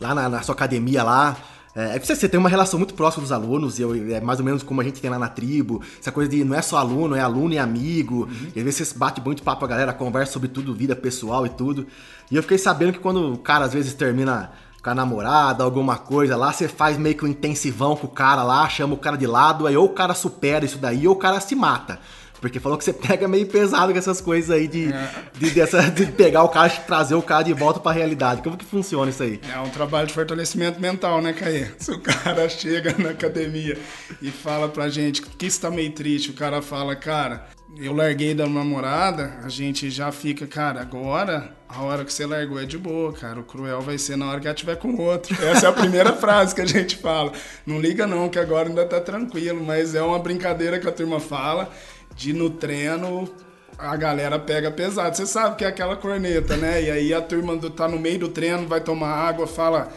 [0.00, 1.36] lá na, na sua academia lá,
[1.76, 4.20] é, é que você, você tem uma relação muito próxima dos alunos, e eu, é
[4.20, 5.80] mais ou menos como a gente tem lá na tribo.
[6.00, 8.24] Essa coisa de não é só aluno, é aluno e amigo.
[8.24, 8.48] Uhum.
[8.52, 11.46] E às vezes você bate muito papo com a galera, conversa sobre tudo, vida pessoal
[11.46, 11.86] e tudo.
[12.32, 14.50] E eu fiquei sabendo que quando o cara às vezes termina
[14.84, 18.42] com a namorada, alguma coisa lá, você faz meio que um intensivão com o cara
[18.42, 21.18] lá, chama o cara de lado, aí ou o cara supera isso daí, ou o
[21.18, 21.98] cara se mata.
[22.38, 25.10] Porque falou que você pega meio pesado com essas coisas aí de, é.
[25.32, 28.42] de, dessa, de pegar o cara e trazer o cara de volta pra realidade.
[28.42, 29.40] Como que funciona isso aí?
[29.50, 31.68] É um trabalho de fortalecimento mental, né, Caê?
[31.78, 33.78] Se o cara chega na academia
[34.20, 37.46] e fala pra gente que está meio triste, o cara fala, cara,
[37.78, 42.60] eu larguei da namorada, a gente já fica, cara, agora a hora que você largou
[42.60, 43.40] é de boa, cara.
[43.40, 45.34] O cruel vai ser na hora que ela tiver com outro.
[45.44, 47.32] Essa é a primeira frase que a gente fala.
[47.66, 51.18] Não liga não, que agora ainda tá tranquilo, mas é uma brincadeira que a turma
[51.18, 51.68] fala
[52.14, 53.28] de no treino
[53.76, 55.16] a galera pega pesado.
[55.16, 56.82] Você sabe que é aquela corneta, né?
[56.82, 59.88] E aí a turma do, tá no meio do treino, vai tomar água, fala.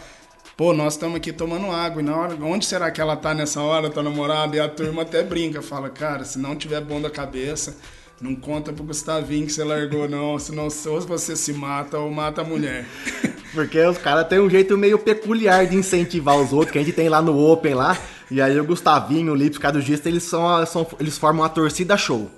[0.55, 2.01] Pô, nós estamos aqui tomando água.
[2.01, 4.55] E na hora, onde será que ela tá nessa hora, tá namorada?
[4.55, 7.77] E a turma até brinca, fala, cara, se não tiver bom da cabeça,
[8.19, 10.39] não conta pro Gustavinho que você largou, não.
[10.39, 12.85] Senão ou você se mata ou mata a mulher.
[13.53, 16.95] Porque os caras têm um jeito meio peculiar de incentivar os outros, que a gente
[16.95, 17.97] tem lá no Open lá.
[18.29, 21.95] E aí o Gustavinho, o Lips, cada Gista, eles são, são eles formam uma torcida
[21.95, 22.29] show.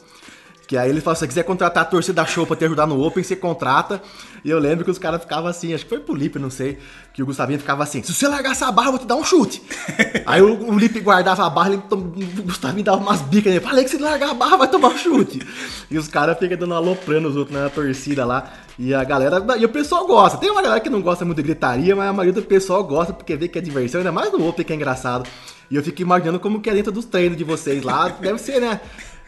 [0.69, 3.03] Que aí ele fala, se você quiser contratar a torcida show pra te ajudar no
[3.03, 3.99] Open, você contrata.
[4.45, 6.77] E eu lembro que os caras ficavam assim, acho que foi pro Lipe, não sei,
[7.11, 9.23] que o Gustavinho ficava assim, se você largar essa barra, eu vou te dar um
[9.23, 9.63] chute.
[10.27, 13.83] aí o, o Lipe guardava a barra, ele, o Gustavinho dava umas bicas nele, falei
[13.83, 15.41] que se largar a barra, vai tomar um chute.
[15.89, 18.53] e os caras ficam dando aloprando os outros na torcida lá.
[18.77, 20.37] E a galera, e o pessoal gosta.
[20.37, 23.11] Tem uma galera que não gosta muito de gritaria, mas a maioria do pessoal gosta
[23.11, 25.27] porque vê que é diversão, ainda mais no Open que é engraçado.
[25.71, 28.07] E eu fico imaginando como que é dentro dos treinos de vocês lá.
[28.09, 28.79] Deve ser, né?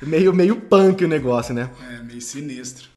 [0.01, 1.69] Meio, meio punk o negócio, né?
[1.89, 2.89] É, meio sinistro.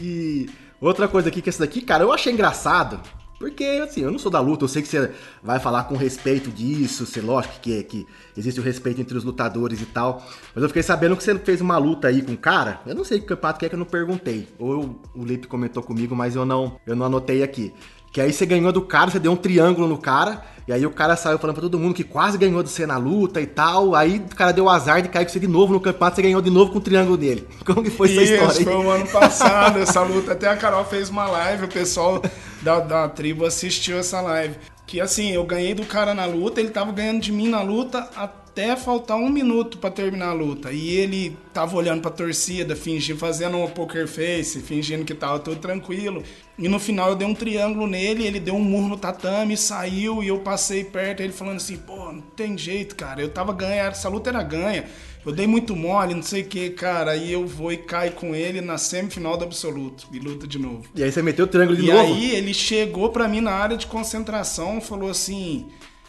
[0.00, 0.48] E
[0.80, 3.00] outra coisa aqui que essa daqui, cara, eu achei engraçado.
[3.38, 5.10] Porque, assim, eu não sou da luta, eu sei que você
[5.42, 9.80] vai falar com respeito disso, você, lógico que, que existe o respeito entre os lutadores
[9.82, 10.26] e tal.
[10.54, 12.80] Mas eu fiquei sabendo que você fez uma luta aí com um cara.
[12.86, 14.48] Eu não sei que campeonato que é que eu não perguntei.
[14.58, 17.74] Ou eu, o Lipe comentou comigo, mas eu não, eu não anotei aqui.
[18.16, 20.90] Que aí você ganhou do cara, você deu um triângulo no cara, e aí o
[20.90, 23.94] cara saiu falando pra todo mundo que quase ganhou de você na luta e tal.
[23.94, 26.40] Aí o cara deu azar de cair com você de novo no campeonato, você ganhou
[26.40, 27.46] de novo com o triângulo dele.
[27.66, 28.52] Como que foi Isso, essa história?
[28.54, 30.32] Isso, foi o ano passado, essa luta.
[30.32, 32.22] Até a Carol fez uma live, o pessoal
[32.62, 34.56] da, da tribo assistiu essa live.
[34.86, 38.08] Que assim, eu ganhei do cara na luta, ele tava ganhando de mim na luta
[38.16, 38.26] há
[38.56, 40.72] até faltar um minuto para terminar a luta.
[40.72, 45.60] E ele tava olhando pra torcida, fingindo, fazendo uma poker face, fingindo que tava tudo
[45.60, 46.22] tranquilo.
[46.58, 50.24] E no final eu dei um triângulo nele, ele deu um murro no tatame, saiu
[50.24, 53.20] e eu passei perto, ele falando assim, pô, não tem jeito, cara.
[53.20, 54.86] Eu tava ganhando, essa luta era ganha.
[55.26, 57.10] Eu dei muito mole, não sei o que, cara.
[57.10, 60.06] Aí eu vou e caio com ele na semifinal do absoluto.
[60.10, 60.84] E luta de novo.
[60.94, 62.04] E aí você meteu o triângulo de e novo?
[62.04, 65.66] E aí ele chegou pra mim na área de concentração falou assim.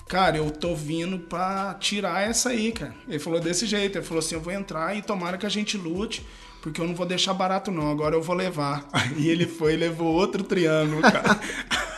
[0.08, 2.96] Cara, eu tô vindo pra tirar essa aí, cara.
[3.08, 3.98] Ele falou desse jeito.
[3.98, 6.26] Ele falou assim: eu vou entrar e tomara que a gente lute,
[6.62, 7.92] porque eu não vou deixar barato, não.
[7.92, 8.88] Agora eu vou levar.
[8.94, 11.38] Aí ele foi e levou outro triângulo, cara.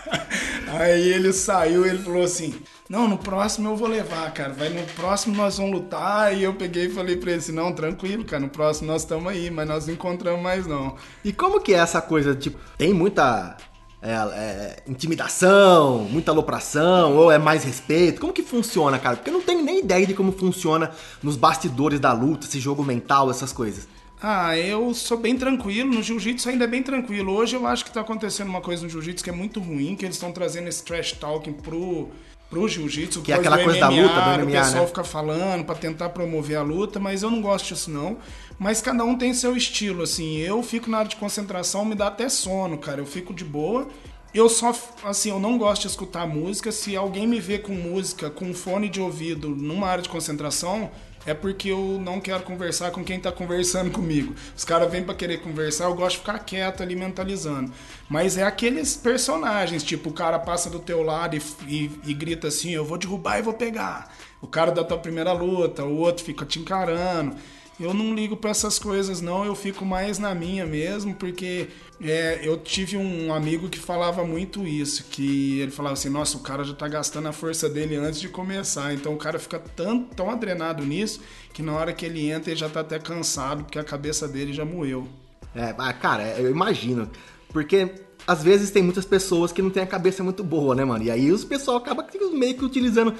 [0.79, 2.55] aí ele saiu e ele falou assim:
[2.89, 4.53] não, no próximo eu vou levar, cara.
[4.53, 6.35] Vai no próximo nós vamos lutar.
[6.35, 8.41] E eu peguei e falei pra ele assim: não, tranquilo, cara.
[8.41, 10.95] No próximo nós estamos aí, mas nós não encontramos mais não.
[11.23, 12.33] E como que é essa coisa?
[12.33, 13.55] Tipo, tem muita
[14.01, 18.21] é, é, intimidação, muita alopração, ou é mais respeito?
[18.21, 19.17] Como que funciona, cara?
[19.17, 22.83] Porque eu não tenho nem ideia de como funciona nos bastidores da luta, esse jogo
[22.83, 23.87] mental, essas coisas.
[24.21, 25.93] Ah, eu sou bem tranquilo.
[25.93, 27.33] No jiu-jitsu ainda é bem tranquilo.
[27.33, 30.05] Hoje eu acho que tá acontecendo uma coisa no jiu-jitsu que é muito ruim, que
[30.05, 32.09] eles estão trazendo esse trash talking pro
[32.49, 34.87] pro jiu-jitsu, que é aquela coisa MMA, da luta do MMA, o pessoal né?
[34.87, 38.17] fica falando para tentar promover a luta, mas eu não gosto disso não.
[38.57, 40.37] Mas cada um tem seu estilo, assim.
[40.37, 42.99] Eu fico na área de concentração, me dá até sono, cara.
[42.99, 43.87] Eu fico de boa.
[44.33, 46.71] Eu só, assim, eu não gosto de escutar música.
[46.71, 50.91] Se alguém me vê com música, com fone de ouvido, numa área de concentração,
[51.25, 54.33] é porque eu não quero conversar com quem está conversando comigo.
[54.55, 57.71] Os caras vêm para querer conversar, eu gosto de ficar quieto ali mentalizando.
[58.09, 62.47] Mas é aqueles personagens, tipo, o cara passa do teu lado e, e, e grita
[62.47, 64.13] assim: eu vou derrubar e vou pegar.
[64.41, 67.35] O cara da tua primeira luta, o outro fica te encarando.
[67.79, 69.45] Eu não ligo para essas coisas, não.
[69.45, 71.69] Eu fico mais na minha mesmo, porque
[72.01, 76.41] é, eu tive um amigo que falava muito isso, que ele falava assim, nossa, o
[76.41, 78.93] cara já tá gastando a força dele antes de começar.
[78.93, 81.21] Então o cara fica tão, tão adrenado nisso
[81.53, 84.51] que na hora que ele entra ele já tá até cansado, porque a cabeça dele
[84.51, 85.07] já moeu.
[85.55, 87.09] É, cara, eu imagino.
[87.51, 87.89] Porque
[88.27, 91.03] às vezes tem muitas pessoas que não têm a cabeça muito boa, né, mano?
[91.03, 93.13] E aí os pessoal acaba meio que utilizando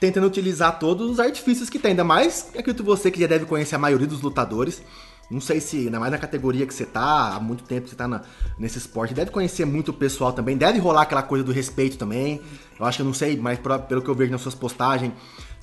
[0.00, 1.90] tentando utilizar todos os artifícios que tem.
[1.90, 4.82] Ainda mais, acredito você que já deve conhecer a maioria dos lutadores.
[5.30, 8.08] Não sei se, ainda mais na categoria que você tá, há muito tempo você tá
[8.08, 8.22] na,
[8.58, 12.40] nesse esporte, deve conhecer muito o pessoal também, deve rolar aquela coisa do respeito também.
[12.80, 15.12] Eu acho que eu não sei, mas pelo que eu vejo nas suas postagens,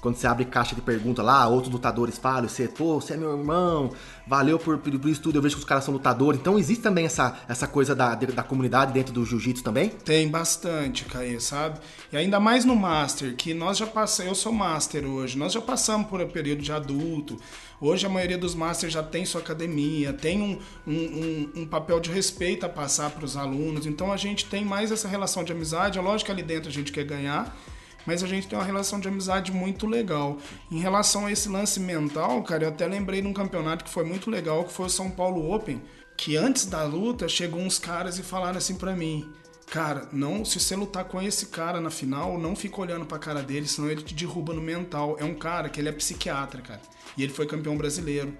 [0.05, 3.35] quando você abre caixa de pergunta lá, outros lutadores falam, você, pô, você é meu
[3.35, 3.91] irmão,
[4.27, 6.39] valeu por, por, por eu vejo que os caras são lutadores.
[6.39, 9.89] Então existe também essa, essa coisa da, da comunidade dentro do jiu-jitsu também?
[9.89, 11.79] Tem bastante, Caê, sabe?
[12.13, 15.59] E ainda mais no Master, que nós já passamos, eu sou Master hoje, nós já
[15.59, 17.39] passamos por um período de adulto.
[17.81, 21.99] Hoje a maioria dos Masters já tem sua academia, tem um, um, um, um papel
[21.99, 23.87] de respeito a passar para os alunos.
[23.87, 25.97] Então a gente tem mais essa relação de amizade.
[25.97, 27.57] É lógico que ali dentro a gente quer ganhar,
[28.05, 30.37] mas a gente tem uma relação de amizade muito legal.
[30.71, 34.03] Em relação a esse lance mental, cara, eu até lembrei de um campeonato que foi
[34.03, 35.81] muito legal, que foi o São Paulo Open,
[36.17, 39.33] que antes da luta chegou uns caras e falaram assim para mim:
[39.67, 43.41] Cara, não, se você lutar com esse cara na final, não fica olhando pra cara
[43.41, 45.17] dele, senão ele te derruba no mental.
[45.19, 46.81] É um cara que ele é psiquiatra, cara.
[47.17, 48.37] E ele foi campeão brasileiro.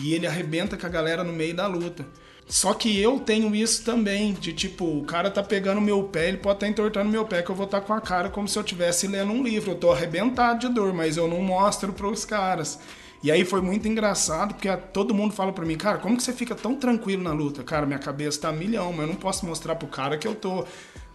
[0.00, 2.06] E ele arrebenta com a galera no meio da luta.
[2.50, 6.36] Só que eu tenho isso também, de tipo, o cara tá pegando meu pé, ele
[6.36, 8.48] pode estar tá entortando meu pé, que eu vou estar tá com a cara como
[8.48, 9.70] se eu estivesse lendo um livro.
[9.70, 12.80] Eu tô arrebentado de dor, mas eu não mostro pros caras.
[13.22, 16.32] E aí foi muito engraçado, porque todo mundo fala pra mim, cara, como que você
[16.32, 17.62] fica tão tranquilo na luta?
[17.62, 20.34] Cara, minha cabeça tá a milhão, mas eu não posso mostrar pro cara que eu
[20.34, 20.64] tô,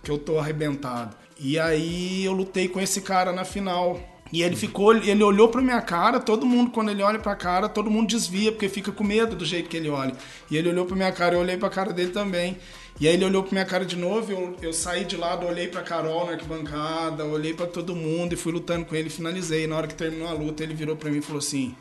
[0.02, 1.18] que eu tô arrebentado.
[1.38, 4.00] E aí eu lutei com esse cara na final.
[4.34, 7.70] E ele ficou, ele olhou pra minha cara, todo mundo, quando ele olha pra cara,
[7.70, 10.14] todo mundo desvia, porque fica com medo do jeito que ele olha.
[10.50, 12.58] E ele olhou pra minha cara, eu olhei pra cara dele também.
[13.00, 15.68] E aí ele olhou pra minha cara de novo, eu, eu saí de lado, olhei
[15.68, 19.68] pra Carol na arquibancada, olhei pra todo mundo e fui lutando com ele, finalizei.
[19.68, 21.76] Na hora que terminou a luta, ele virou pra mim e falou assim: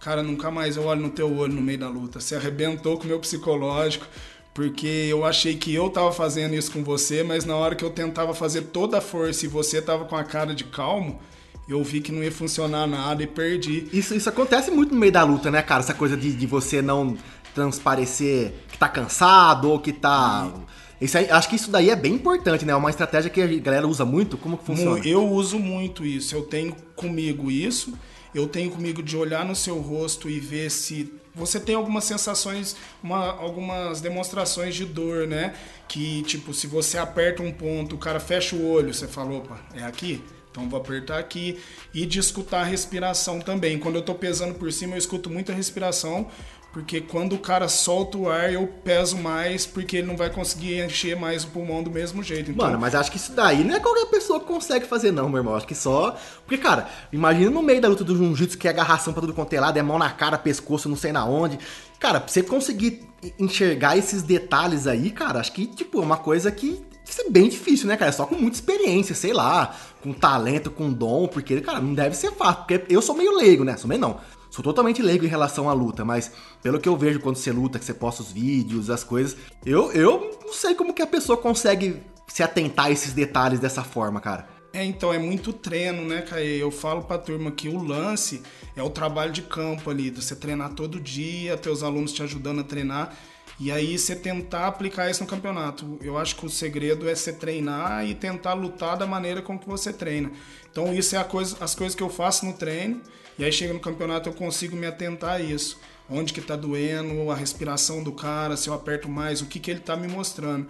[0.00, 2.18] Cara, nunca mais eu olho no teu olho no meio da luta.
[2.18, 4.06] Você arrebentou com o meu psicológico
[4.54, 7.90] porque eu achei que eu tava fazendo isso com você, mas na hora que eu
[7.90, 11.20] tentava fazer toda a força e você tava com a cara de calmo,
[11.68, 13.88] eu vi que não ia funcionar nada e perdi.
[13.92, 15.80] Isso, isso acontece muito no meio da luta, né, cara?
[15.80, 17.16] Essa coisa de, de você não
[17.54, 20.52] transparecer que tá cansado ou que tá.
[21.00, 22.72] Isso aí, acho que isso daí é bem importante, né?
[22.72, 24.36] É uma estratégia que a galera usa muito.
[24.36, 25.06] Como que funciona?
[25.06, 26.34] Eu uso muito isso.
[26.34, 27.94] Eu tenho comigo isso.
[28.34, 32.76] Eu tenho comigo de olhar no seu rosto e ver se você tem algumas sensações,
[33.02, 35.54] uma, algumas demonstrações de dor, né?
[35.88, 39.60] Que, tipo, se você aperta um ponto, o cara fecha o olho, você fala, opa,
[39.74, 40.22] é aqui?
[40.54, 41.58] Então vou apertar aqui
[41.92, 43.76] e de escutar a respiração também.
[43.76, 46.28] Quando eu estou pesando por cima, eu escuto muita respiração,
[46.72, 50.84] porque quando o cara solta o ar, eu peso mais, porque ele não vai conseguir
[50.84, 52.52] encher mais o pulmão do mesmo jeito.
[52.52, 52.66] Então...
[52.66, 55.38] Mano, mas acho que isso daí não é qualquer pessoa que consegue fazer, não, meu
[55.38, 55.56] irmão.
[55.56, 56.16] Acho que só.
[56.46, 59.52] Porque, cara, imagina no meio da luta do jiu-jitsu que é agarração pra tudo quanto
[59.54, 61.58] é lado, é mão na cara, pescoço, não sei na onde.
[61.98, 63.02] Cara, pra você conseguir
[63.40, 67.48] enxergar esses detalhes aí, cara, acho que, tipo, é uma coisa que isso é bem
[67.48, 68.12] difícil, né, cara?
[68.12, 72.32] Só com muita experiência, sei lá, com talento, com dom, porque, cara, não deve ser
[72.32, 72.64] fácil.
[72.64, 73.76] Porque eu sou meio leigo, né?
[73.76, 74.20] Sou meio não.
[74.50, 76.30] Sou totalmente leigo em relação à luta, mas
[76.62, 79.36] pelo que eu vejo quando você luta, que você posta os vídeos, as coisas,
[79.66, 83.82] eu, eu não sei como que a pessoa consegue se atentar a esses detalhes dessa
[83.82, 84.48] forma, cara.
[84.72, 86.60] É, então, é muito treino, né, Caê?
[86.62, 88.42] Eu falo pra turma que o lance
[88.76, 92.64] é o trabalho de campo ali, você treinar todo dia, teus alunos te ajudando a
[92.64, 93.16] treinar.
[93.58, 95.98] E aí você tentar aplicar isso no campeonato.
[96.02, 99.68] Eu acho que o segredo é você treinar e tentar lutar da maneira com que
[99.68, 100.30] você treina.
[100.70, 103.00] Então isso é coisa, as coisas que eu faço no treino.
[103.38, 105.78] E aí chega no campeonato eu consigo me atentar a isso.
[106.10, 109.70] Onde que tá doendo, a respiração do cara, se eu aperto mais, o que que
[109.70, 110.68] ele tá me mostrando.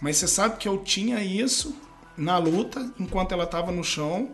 [0.00, 1.74] Mas você sabe que eu tinha isso
[2.16, 4.32] na luta enquanto ela tava no chão.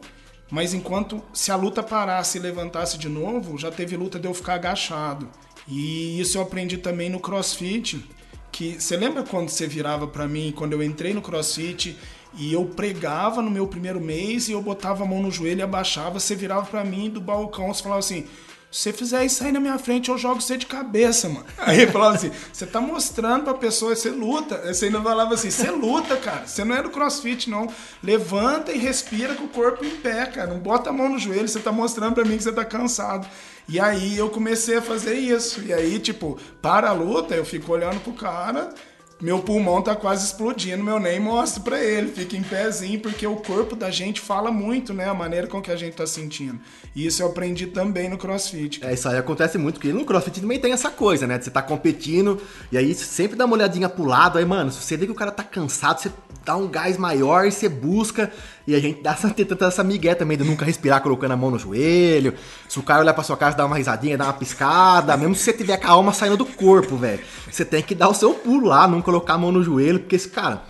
[0.50, 4.34] Mas enquanto se a luta parasse e levantasse de novo, já teve luta de eu
[4.34, 5.28] ficar agachado.
[5.66, 8.04] E isso eu aprendi também no CrossFit,
[8.52, 11.96] que você lembra quando você virava para mim, quando eu entrei no CrossFit
[12.36, 15.62] e eu pregava no meu primeiro mês e eu botava a mão no joelho e
[15.62, 18.26] abaixava, você virava para mim do balcão, você falava assim:
[18.74, 21.46] se você fizer isso aí na minha frente, eu jogo você de cabeça, mano.
[21.58, 24.60] Aí ele falava assim: você tá mostrando pra pessoa, você luta.
[24.66, 26.44] Você ainda falava assim: você luta, cara.
[26.44, 27.68] Você não é do crossfit, não.
[28.02, 30.48] Levanta e respira com o corpo em pé, cara.
[30.48, 33.28] Não bota a mão no joelho, você tá mostrando pra mim que você tá cansado.
[33.68, 35.62] E aí eu comecei a fazer isso.
[35.62, 38.74] E aí, tipo, para a luta, eu fico olhando pro cara
[39.20, 43.36] meu pulmão tá quase explodindo, meu nem mostro para ele, fica em pezinho, porque o
[43.36, 45.08] corpo da gente fala muito, né?
[45.08, 46.60] A maneira com que a gente tá sentindo.
[46.94, 48.84] E isso eu aprendi também no crossfit.
[48.84, 51.40] É, isso aí acontece muito, porque no crossfit também tem essa coisa, né?
[51.40, 52.40] Você tá competindo,
[52.70, 55.16] e aí sempre dá uma olhadinha pro lado, aí, mano, se você vê que o
[55.16, 56.10] cara tá cansado, você
[56.44, 58.30] dá um gás maior e você busca.
[58.66, 61.50] E a gente dá essa, tenta essa migué também de nunca respirar colocando a mão
[61.50, 62.34] no joelho.
[62.68, 65.16] Se o cara olhar pra sua cara, dá uma risadinha, dá uma piscada.
[65.16, 67.20] Mesmo se você tiver com a alma saindo do corpo, velho.
[67.50, 70.16] Você tem que dar o seu pulo lá, não colocar a mão no joelho, porque
[70.16, 70.62] esse cara.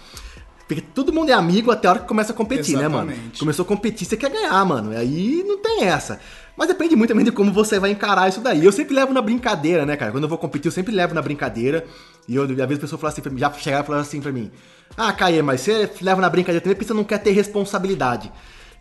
[0.67, 3.07] Porque todo mundo é amigo até a hora que começa a competir, Exatamente.
[3.07, 3.33] né, mano?
[3.39, 4.93] Começou a competir, você quer ganhar, mano.
[4.93, 6.19] E aí não tem essa.
[6.57, 8.65] Mas depende muito também de como você vai encarar isso daí.
[8.65, 10.11] Eu sempre levo na brincadeira, né, cara?
[10.11, 11.85] Quando eu vou competir, eu sempre levo na brincadeira.
[12.29, 14.21] E eu, às vezes a pessoa fala assim pra mim, já chegaram e falaram assim
[14.21, 14.51] pra mim:
[14.97, 18.31] Ah, Caê, mas você leva na brincadeira também porque você não quer ter responsabilidade.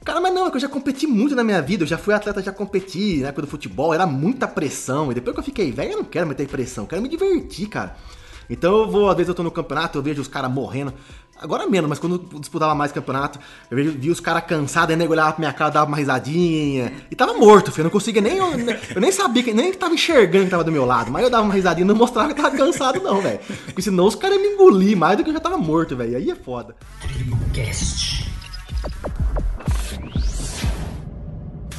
[0.04, 2.14] Cara, mas não, é que eu já competi muito na minha vida, eu já fui
[2.14, 5.12] atleta, já competi na época do futebol, era muita pressão.
[5.12, 7.70] E depois que eu fiquei velho, eu não quero meter pressão, eu quero me divertir,
[7.70, 7.96] cara.
[8.50, 10.94] Então eu vou, às vezes eu tô no campeonato, eu vejo os caras morrendo.
[11.42, 15.12] Agora menos, mas quando eu disputava mais campeonato, eu vi, os caras cansados, aí nego
[15.12, 16.94] olhava pra minha cara, dava uma risadinha.
[17.12, 17.82] E tava morto, filho.
[17.82, 18.38] Eu não conseguia nem.
[18.38, 18.46] Eu,
[18.96, 21.12] eu nem sabia, nem tava enxergando que tava do meu lado.
[21.12, 23.40] Mas eu dava uma risadinha não mostrava que tava cansado, não, velho.
[23.66, 26.16] Porque senão os caras iam me engolir mais do que eu já tava morto, velho.
[26.16, 26.76] Aí é foda.
[27.02, 28.32] Trimocast.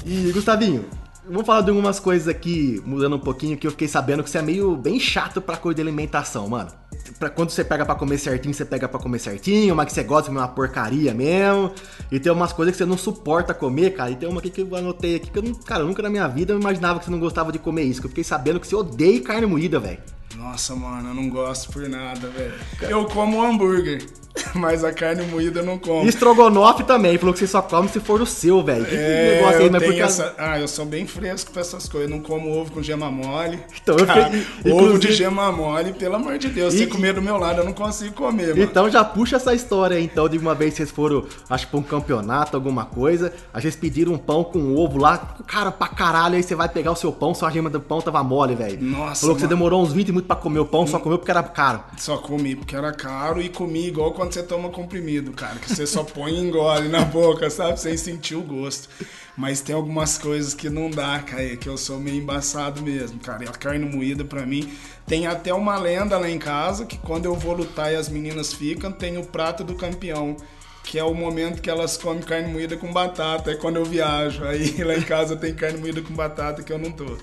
[0.05, 0.85] E Gustavinho,
[1.27, 4.39] Vamos falar de algumas coisas aqui, mudando um pouquinho, que eu fiquei sabendo que você
[4.39, 6.71] é meio bem chato pra coisa de alimentação, mano.
[7.19, 10.03] Pra, quando você pega pra comer certinho, você pega pra comer certinho, mas que você
[10.03, 11.73] gosta de comer uma porcaria mesmo.
[12.11, 14.11] E tem umas coisas que você não suporta comer, cara.
[14.11, 16.27] E tem uma aqui que eu anotei aqui que eu, não, cara, nunca na minha
[16.27, 18.01] vida eu imaginava que você não gostava de comer isso.
[18.01, 19.99] Que eu fiquei sabendo que você odeia carne moída, velho.
[20.37, 22.55] Nossa, mano, eu não gosto por nada, velho.
[22.83, 24.05] Eu como hambúrguer.
[24.55, 26.05] Mas a carne moída eu não como.
[26.05, 28.85] E estrogonofe também, falou que você só come se for o seu, velho.
[28.85, 30.01] Que, é, negócio aí, mas porque...
[30.01, 30.35] essa...
[30.39, 32.11] Ah, eu sou bem fresco pra essas coisas.
[32.11, 33.59] Eu não como ovo com gema mole.
[33.83, 34.73] Então, eu Cara, fiquei...
[34.73, 36.75] Ovo de gema mole, pelo amor de Deus.
[36.75, 36.87] E...
[36.87, 38.63] Comer do meu lado, eu não consigo comer, mano.
[38.63, 41.81] Então já puxa essa história aí, então, de uma vez vocês foram, acho que pra
[41.81, 43.33] um campeonato, alguma coisa.
[43.53, 45.19] A gente pediram um pão com ovo lá.
[45.47, 48.01] Cara, pra caralho, aí você vai pegar o seu pão, só a gema do pão
[48.01, 48.83] tava mole, velho.
[48.83, 51.31] Nossa, Falou que você demorou uns 20 minutos pra comer o pão, só comeu porque
[51.31, 51.81] era caro.
[51.97, 55.87] Só comi porque era caro e comi igual quando você toma comprimido, cara, que você
[55.87, 57.81] só põe e engole na boca, sabe?
[57.81, 58.89] Sem sentir o gosto.
[59.37, 63.45] Mas tem algumas coisas que não dá, cara, que eu sou meio embaçado mesmo, cara.
[63.45, 64.73] E a carne moída para mim
[65.07, 68.53] tem até uma lenda lá em casa que quando eu vou lutar e as meninas
[68.53, 70.37] ficam, tem o prato do campeão
[70.85, 74.45] que é o momento que elas comem carne moída com batata, é quando eu viajo.
[74.45, 77.17] Aí lá em casa tem carne moída com batata que eu não tô.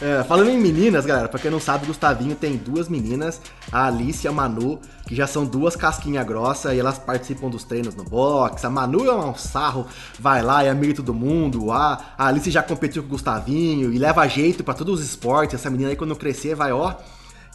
[0.00, 3.40] É, falando em meninas, galera, pra quem não sabe, o Gustavinho tem duas meninas,
[3.72, 7.64] a Alice e a Manu, que já são duas casquinhas grossas e elas participam dos
[7.64, 8.62] treinos no box.
[8.66, 9.86] A Manu é um sarro,
[10.20, 11.72] vai lá, é amiga de todo mundo.
[11.72, 15.54] A, Alice já competiu com o Gustavinho e leva jeito para todos os esportes.
[15.54, 16.94] Essa menina aí, quando crescer, vai ó.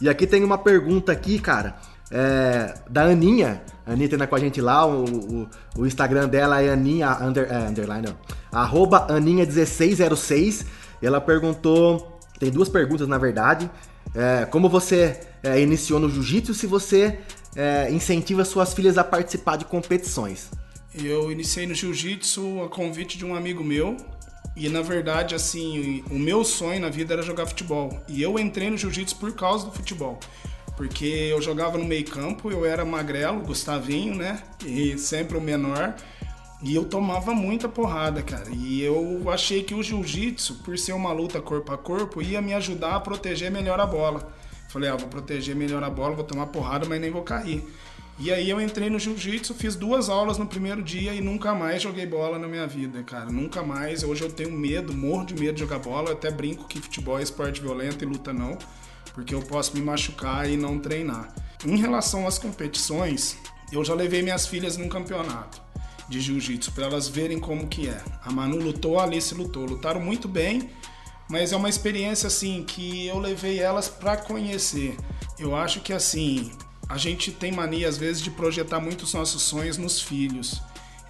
[0.00, 1.76] E aqui tem uma pergunta aqui, cara,
[2.10, 3.62] é, da Aninha.
[3.86, 7.46] A Aninha tá com a gente lá, o, o, o Instagram dela é Aninha, under,
[7.48, 8.16] é, underline, não,
[8.50, 10.66] arroba Aninha1606.
[11.00, 12.11] E ela perguntou
[12.42, 13.70] tem duas perguntas, na verdade.
[14.16, 17.20] é, como você é, iniciou no jiu-jitsu, se você
[17.54, 20.50] é, incentiva suas filhas a participar de competições.
[20.92, 23.96] Eu iniciei no jiu-jitsu a convite de um amigo meu.
[24.56, 28.02] E na verdade, assim, o meu sonho na vida era jogar futebol.
[28.08, 30.18] E eu entrei no jiu-jitsu por causa do futebol.
[30.76, 34.42] Porque eu jogava no meio campo, eu era magrelo, Gustavinho, né?
[34.66, 35.94] E sempre o menor.
[36.62, 38.48] E eu tomava muita porrada, cara.
[38.52, 42.54] E eu achei que o jiu-jitsu, por ser uma luta corpo a corpo, ia me
[42.54, 44.32] ajudar a proteger melhor a bola.
[44.68, 47.64] Falei, ah, vou proteger melhor a bola, vou tomar porrada, mas nem vou cair.
[48.16, 51.82] E aí eu entrei no jiu-jitsu, fiz duas aulas no primeiro dia e nunca mais
[51.82, 53.26] joguei bola na minha vida, cara.
[53.26, 54.04] Nunca mais.
[54.04, 56.10] Hoje eu tenho medo, morro de medo de jogar bola.
[56.10, 58.56] Eu até brinco que futebol é esporte violento e luta não,
[59.14, 61.34] porque eu posso me machucar e não treinar.
[61.66, 63.36] Em relação às competições,
[63.72, 65.61] eu já levei minhas filhas num campeonato
[66.12, 68.00] de jiu-jitsu para elas verem como que é.
[68.22, 70.68] A Manu lutou, a Alice lutou, lutaram muito bem,
[71.28, 74.94] mas é uma experiência assim que eu levei elas para conhecer.
[75.38, 76.52] Eu acho que assim,
[76.88, 80.60] a gente tem mania às vezes de projetar muito os nossos sonhos nos filhos.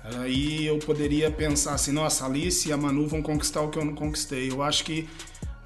[0.05, 3.79] Aí eu poderia pensar assim, nossa, a Alice e a Manu vão conquistar o que
[3.79, 4.51] eu não conquistei.
[4.51, 5.09] Eu acho que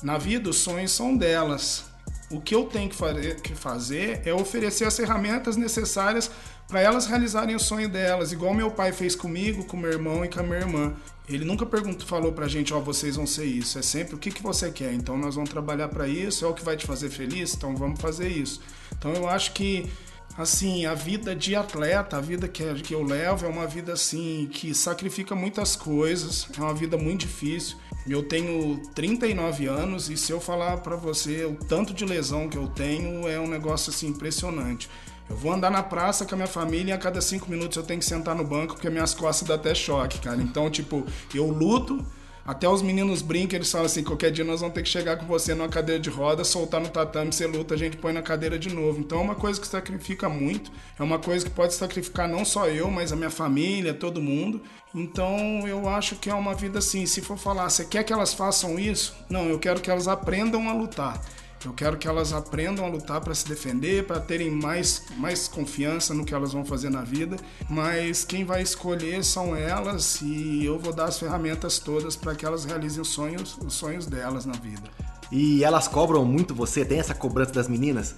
[0.02, 1.84] na vida os sonhos são delas.
[2.30, 6.30] O que eu tenho que fazer é oferecer as ferramentas necessárias
[6.68, 10.28] para elas realizarem o sonho delas, igual meu pai fez comigo, com meu irmão e
[10.28, 10.94] com a minha irmã.
[11.28, 13.78] Ele nunca perguntou, falou pra gente, ó, oh, vocês vão ser isso.
[13.78, 14.92] É sempre o que, que você quer.
[14.92, 18.00] Então nós vamos trabalhar para isso, é o que vai te fazer feliz, então vamos
[18.00, 18.60] fazer isso.
[18.96, 19.90] Então eu acho que
[20.36, 24.48] assim, a vida de atleta, a vida que, que eu levo é uma vida assim
[24.52, 27.76] que sacrifica muitas coisas, é uma vida muito difícil.
[28.06, 32.58] Eu tenho 39 anos e se eu falar para você o tanto de lesão que
[32.58, 34.88] eu tenho é um negócio assim impressionante.
[35.28, 37.82] Eu vou andar na praça com a minha família e a cada cinco minutos eu
[37.82, 40.40] tenho que sentar no banco porque minhas costas dão até choque, cara.
[40.40, 41.04] Então, tipo,
[41.34, 42.04] eu luto,
[42.46, 45.26] até os meninos brincam, eles falam assim: qualquer dia nós vamos ter que chegar com
[45.26, 48.56] você numa cadeira de roda, soltar no tatame, você luta, a gente põe na cadeira
[48.56, 49.00] de novo.
[49.00, 52.68] Então é uma coisa que sacrifica muito, é uma coisa que pode sacrificar não só
[52.68, 54.62] eu, mas a minha família, todo mundo.
[54.94, 58.32] Então eu acho que é uma vida assim: se for falar, você quer que elas
[58.32, 59.12] façam isso?
[59.28, 61.20] Não, eu quero que elas aprendam a lutar.
[61.64, 66.14] Eu quero que elas aprendam a lutar para se defender, para terem mais, mais confiança
[66.14, 67.36] no que elas vão fazer na vida.
[67.68, 72.44] Mas quem vai escolher são elas e eu vou dar as ferramentas todas para que
[72.44, 74.88] elas realizem os sonhos, os sonhos delas na vida.
[75.30, 76.84] E elas cobram muito você?
[76.84, 78.14] Tem essa cobrança das meninas?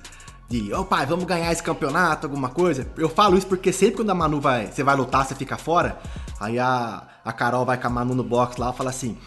[0.48, 2.86] De, ô oh, pai, vamos ganhar esse campeonato, alguma coisa?
[2.96, 6.00] Eu falo isso porque sempre quando a Manu vai, você vai lutar, você fica fora,
[6.40, 9.18] aí a, a Carol vai com a Manu no box lá e fala assim: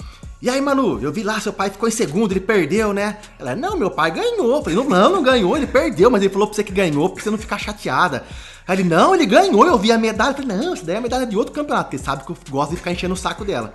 [0.42, 3.20] e aí, Manu, eu vi lá, seu pai ficou em segundo, ele perdeu, né?
[3.38, 4.56] Ela, não, meu pai ganhou.
[4.56, 7.10] Eu falei, não, não, não ganhou, ele perdeu, mas ele falou pra você que ganhou,
[7.10, 8.24] pra você não ficar chateada.
[8.68, 10.32] Aí ele, não, ele ganhou, eu vi a medalha.
[10.32, 12.38] Eu falei, não, isso daí é a medalha de outro campeonato, porque sabe que eu
[12.50, 13.72] gosto de ficar enchendo o saco dela.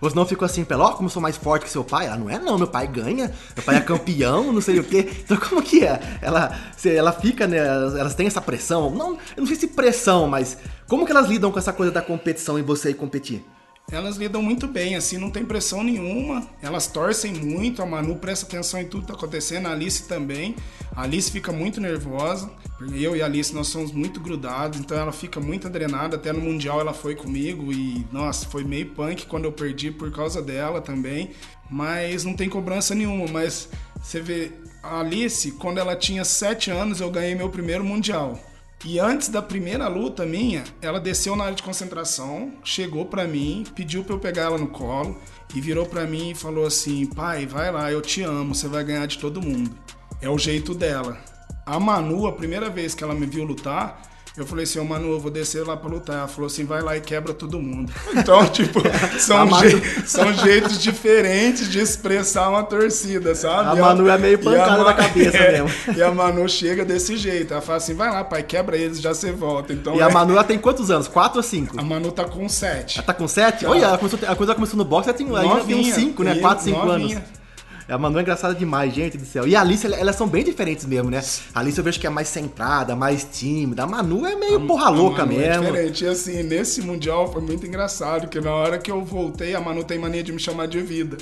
[0.00, 2.06] Ou senão ficou assim, pelo, ó, como eu sou mais forte que seu pai.
[2.06, 5.10] Ela, não é não, meu pai ganha, meu pai é campeão, não sei o quê.
[5.24, 5.98] Então como que é?
[6.22, 10.58] Ela, ela fica, né, elas têm essa pressão, não, eu não sei se pressão, mas
[10.86, 13.44] como que elas lidam com essa coisa da competição e você ir competir?
[13.90, 16.48] Elas lidam muito bem, assim, não tem pressão nenhuma.
[16.62, 20.56] Elas torcem muito, a Manu presta atenção em tudo que tá acontecendo, a Alice também.
[20.96, 22.50] A Alice fica muito nervosa,
[22.92, 26.16] eu e a Alice nós somos muito grudados, então ela fica muito adrenada.
[26.16, 30.10] Até no Mundial ela foi comigo e, nossa, foi meio punk quando eu perdi por
[30.10, 31.30] causa dela também.
[31.70, 33.68] Mas não tem cobrança nenhuma, mas
[34.02, 38.38] você vê, a Alice, quando ela tinha 7 anos, eu ganhei meu primeiro Mundial.
[38.86, 43.64] E antes da primeira luta minha, ela desceu na área de concentração, chegou para mim,
[43.74, 45.18] pediu para eu pegar ela no colo
[45.54, 48.84] e virou para mim e falou assim: "Pai, vai lá, eu te amo, você vai
[48.84, 49.74] ganhar de todo mundo".
[50.20, 51.18] É o jeito dela.
[51.64, 54.02] A Manu, a primeira vez que ela me viu lutar,
[54.36, 56.16] eu falei assim, ô Manu, eu vou descer lá pra lutar.
[56.16, 57.92] Ela falou assim, vai lá e quebra todo mundo.
[58.24, 58.80] Então, tipo,
[59.18, 63.78] são, je são jeitos diferentes de expressar uma torcida, sabe?
[63.78, 65.70] A Manu é meio pancada na cabeça é, mesmo.
[65.94, 67.52] E a Manu chega desse jeito.
[67.52, 69.72] Ela fala assim, vai lá, pai, quebra eles, já você volta.
[69.72, 70.02] Então, e é...
[70.02, 71.06] a Manu, ela tem quantos anos?
[71.06, 71.78] Quatro ou cinco?
[71.78, 72.98] A Manu tá com sete.
[72.98, 73.66] Ela tá com sete?
[73.66, 76.36] Olha, ela começou, a coisa começou no boxe, ela tem, ela tem uns cinco, né?
[76.36, 77.18] Quatro, cinco novinha.
[77.18, 77.43] anos.
[77.88, 79.46] A Manu é engraçada demais, gente do céu.
[79.46, 81.22] E a Alice, elas são bem diferentes mesmo, né?
[81.54, 83.82] A Alice eu vejo que é mais centrada, mais tímida.
[83.82, 85.64] A Manu é meio a, porra louca é mesmo.
[85.64, 86.04] É diferente.
[86.04, 89.84] E assim, nesse Mundial foi muito engraçado, porque na hora que eu voltei, a Manu
[89.84, 91.18] tem mania de me chamar de vida.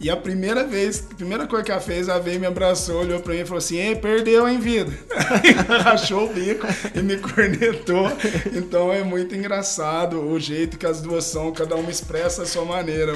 [0.00, 3.18] E a primeira vez, a primeira coisa que ela fez, ela veio, me abraçou, olhou
[3.18, 4.92] pra mim e falou assim: Ei, perdeu em vida.
[5.82, 8.06] Rachou o bico e me cornetou.
[8.54, 12.64] Então é muito engraçado o jeito que as duas são, cada uma expressa a sua
[12.64, 13.12] maneira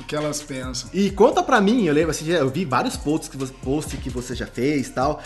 [0.00, 0.88] o que elas pensam.
[0.92, 4.10] E conta pra mim, eu lembro, assim, eu vi vários posts que você, posts que
[4.10, 5.20] você já fez tal.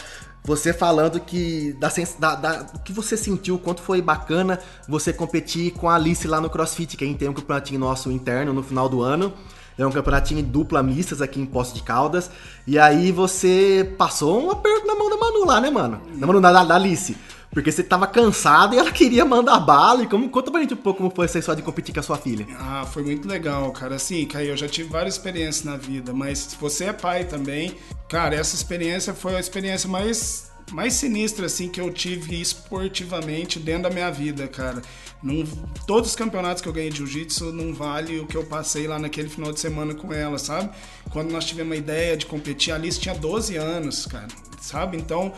[0.44, 4.58] Você falando que da, da, da, que você sentiu, quanto foi bacana
[4.88, 8.10] você competir com a Alice lá no CrossFit, que a gente tem um campeonatinho nosso
[8.10, 9.32] interno no final do ano.
[9.78, 12.30] É um campeonatinho em dupla mistas aqui em Poço de Caldas.
[12.66, 16.00] E aí você passou um aperto na mão da Manu lá, né, mano?
[16.16, 17.16] Na Manu, da Alice.
[17.52, 20.02] Porque você tava cansado e ela queria mandar bala.
[20.02, 22.02] E como, conta pra gente um pouco como foi essa história de competir com a
[22.02, 22.46] sua filha.
[22.58, 23.96] Ah, foi muito legal, cara.
[23.96, 27.76] Assim, Caio, eu já tive várias experiências na vida, mas se você é pai também,
[28.08, 33.84] cara, essa experiência foi a experiência mais mais sinistra assim que eu tive esportivamente dentro
[33.84, 34.80] da minha vida, cara.
[35.22, 35.46] Num,
[35.86, 38.98] todos os campeonatos que eu ganhei de jiu-jitsu não vale o que eu passei lá
[38.98, 40.70] naquele final de semana com ela, sabe?
[41.10, 44.28] Quando nós tivemos a ideia de competir, a Alice tinha 12 anos, cara,
[44.60, 44.96] sabe?
[44.96, 45.32] Então,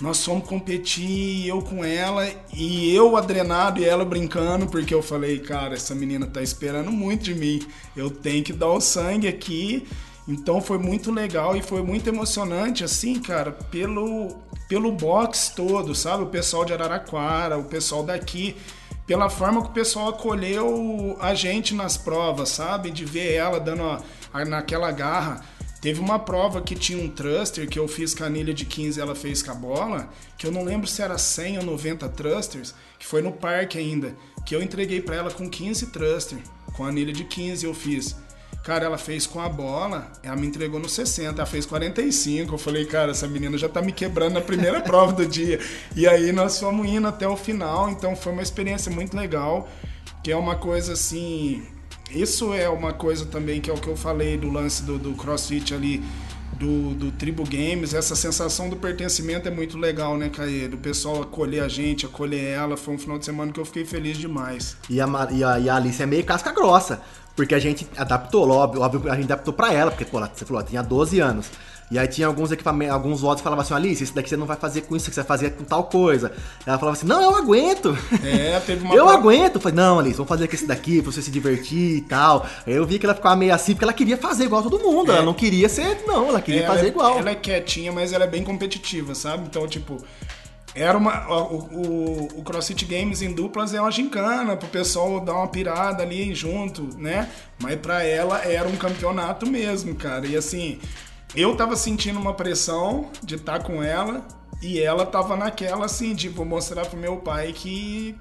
[0.00, 5.38] nós fomos competir, eu com ela, e eu adrenado e ela brincando, porque eu falei,
[5.38, 9.86] cara, essa menina tá esperando muito de mim, eu tenho que dar o sangue aqui.
[10.26, 14.28] Então foi muito legal e foi muito emocionante, assim, cara, pelo,
[14.68, 16.22] pelo box todo, sabe?
[16.22, 18.56] O pessoal de Araraquara, o pessoal daqui,
[19.06, 22.92] pela forma que o pessoal acolheu a gente nas provas, sabe?
[22.92, 24.00] De ver ela dando a,
[24.32, 25.44] a, naquela garra.
[25.80, 29.00] Teve uma prova que tinha um thruster que eu fiz com a anilha de 15
[29.00, 32.74] ela fez com a bola, que eu não lembro se era 100 ou 90 thrusters,
[32.98, 34.14] que foi no parque ainda,
[34.44, 36.38] que eu entreguei para ela com 15 thruster,
[36.74, 38.14] com a anilha de 15 eu fiz.
[38.62, 42.54] Cara, ela fez com a bola, ela me entregou no 60, ela fez 45.
[42.54, 45.58] Eu falei, cara, essa menina já tá me quebrando na primeira prova do dia.
[45.96, 49.66] E aí nós fomos indo até o final, então foi uma experiência muito legal,
[50.22, 51.66] que é uma coisa assim,
[52.12, 55.12] isso é uma coisa também que é o que eu falei do lance do, do
[55.12, 56.02] CrossFit ali,
[56.60, 60.68] do, do Tribo Games, essa sensação do pertencimento é muito legal, né, Caê?
[60.68, 62.76] Do pessoal acolher a gente, acolher ela.
[62.76, 64.76] Foi um final de semana que eu fiquei feliz demais.
[64.88, 67.00] E a, e a, e a Alice é meio casca grossa,
[67.34, 70.60] porque a gente adaptou, óbvio, óbvio a gente adaptou pra ela, porque, pô, você falou,
[70.60, 71.46] ela tinha 12 anos.
[71.90, 74.46] E aí tinha alguns equipamentos, alguns votos que falavam assim, Alice, isso daqui você não
[74.46, 76.30] vai fazer com isso, que você vai fazer com tal coisa.
[76.64, 77.98] Ela falava assim, não, eu aguento.
[78.24, 78.94] É, teve uma.
[78.96, 79.56] eu aguento.
[79.56, 82.46] Eu falei, não, Alice, vamos fazer com esse daqui pra você se divertir e tal.
[82.64, 85.10] Aí eu vi que ela ficava meio assim, porque ela queria fazer igual todo mundo.
[85.10, 85.16] É.
[85.16, 87.18] Ela não queria ser, não, ela queria é, fazer ela igual.
[87.18, 89.44] Ela é quietinha, mas ela é bem competitiva, sabe?
[89.48, 89.96] Então, tipo,
[90.74, 91.28] era uma.
[91.28, 96.04] O, o, o, CrossFit Games em duplas é uma gincana pro pessoal dar uma pirada
[96.04, 97.28] ali junto, né?
[97.60, 100.26] Mas pra ela era um campeonato mesmo, cara.
[100.26, 100.78] E assim,
[101.34, 104.26] eu tava sentindo uma pressão de estar tá com ela
[104.62, 108.16] e ela tava naquela assim, de vou mostrar pro meu pai que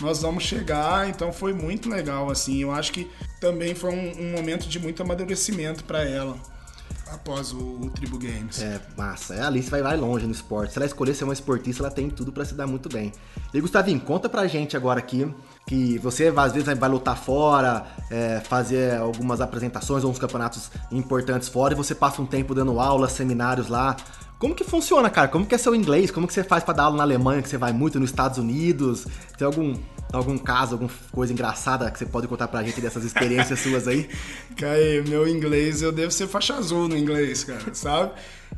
[0.00, 2.62] nós vamos chegar, então foi muito legal assim.
[2.62, 6.36] Eu acho que também foi um, um momento de muito amadurecimento para ela
[7.12, 8.60] após o, o, Tribo Games.
[8.62, 9.34] É, massa.
[9.34, 10.72] É, a Alice vai, vai longe no esporte.
[10.72, 13.12] Se ela escolher ser uma esportista, ela tem tudo para se dar muito bem.
[13.52, 15.32] E Gustavinho, conta pra gente agora aqui
[15.66, 21.48] que você às vezes vai lutar fora, é, fazer algumas apresentações ou uns campeonatos importantes
[21.48, 23.96] fora e você passa um tempo dando aulas, seminários lá.
[24.40, 25.28] Como que funciona, cara?
[25.28, 26.10] Como que é seu inglês?
[26.10, 28.38] Como que você faz para dar aula na Alemanha, que você vai muito nos Estados
[28.38, 29.06] Unidos?
[29.36, 29.76] Tem algum
[30.10, 34.08] algum caso, alguma coisa engraçada que você pode contar pra gente dessas experiências suas aí?
[34.56, 38.12] Caio, meu inglês, eu devo ser faixa azul no inglês, cara, sabe?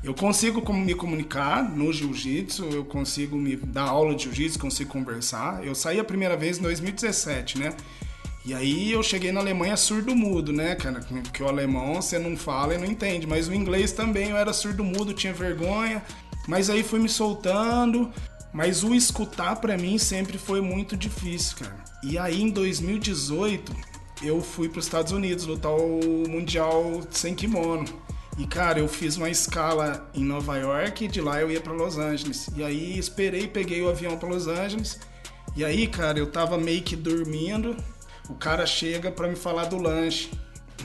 [0.05, 5.67] Eu consigo me comunicar no jiu-jitsu, eu consigo me dar aula de jiu-jitsu, consigo conversar.
[5.67, 7.75] Eu saí a primeira vez em 2017, né?
[8.45, 11.01] E aí eu cheguei na Alemanha surdo-mudo, né, cara?
[11.01, 14.53] Porque o alemão você não fala e não entende, mas o inglês também eu era
[14.53, 16.03] surdo-mudo, tinha vergonha.
[16.49, 18.11] Mas aí fui me soltando,
[18.53, 21.85] mas o escutar para mim sempre foi muito difícil, cara.
[22.03, 23.73] E aí em 2018
[24.25, 27.85] eu fui para os Estados Unidos lutar o Mundial sem kimono.
[28.37, 31.73] E cara, eu fiz uma escala em Nova York e de lá eu ia para
[31.73, 32.49] Los Angeles.
[32.57, 34.99] E aí esperei, peguei o avião para Los Angeles.
[35.55, 37.77] E aí, cara, eu tava meio que dormindo.
[38.29, 40.31] O cara chega para me falar do lanche.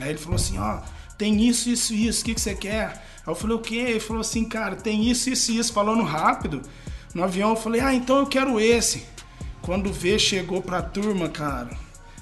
[0.00, 0.80] Aí ele falou assim: "Ó,
[1.16, 2.22] tem isso, isso, isso.
[2.22, 5.08] O que que você quer?" Aí eu falei: "O quê?" Ele falou assim: "Cara, tem
[5.10, 6.62] isso, isso, isso." Falando rápido.
[7.14, 9.06] No avião eu falei, ah, então eu quero esse.
[9.62, 11.76] Quando vê, chegou pra turma, cara,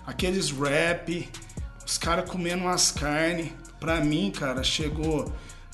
[0.07, 1.29] aqueles rap,
[1.85, 3.53] os caras comendo umas carnes.
[3.81, 5.31] Pra mim, cara, chegou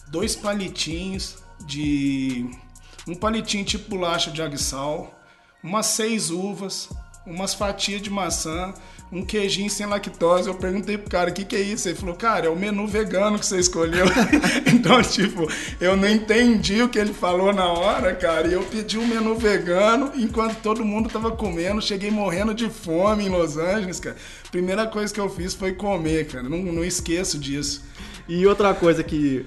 [0.09, 2.51] dois palitinhos de.
[3.07, 5.19] Um palitinho tipo bolacha de aguissal,
[5.63, 6.89] umas seis uvas,
[7.27, 8.73] umas fatias de maçã,
[9.13, 10.49] um queijinho sem lactose.
[10.49, 11.87] Eu perguntei pro cara, o que, que é isso?
[11.87, 14.07] Ele falou, cara, é o menu vegano que você escolheu.
[14.67, 15.47] então, tipo,
[15.79, 18.49] eu não entendi o que ele falou na hora, cara.
[18.49, 21.83] E eu pedi um menu vegano enquanto todo mundo tava comendo.
[21.83, 24.17] Cheguei morrendo de fome em Los Angeles, cara.
[24.51, 26.49] Primeira coisa que eu fiz foi comer, cara.
[26.49, 27.85] Não, não esqueço disso.
[28.27, 29.45] E outra coisa que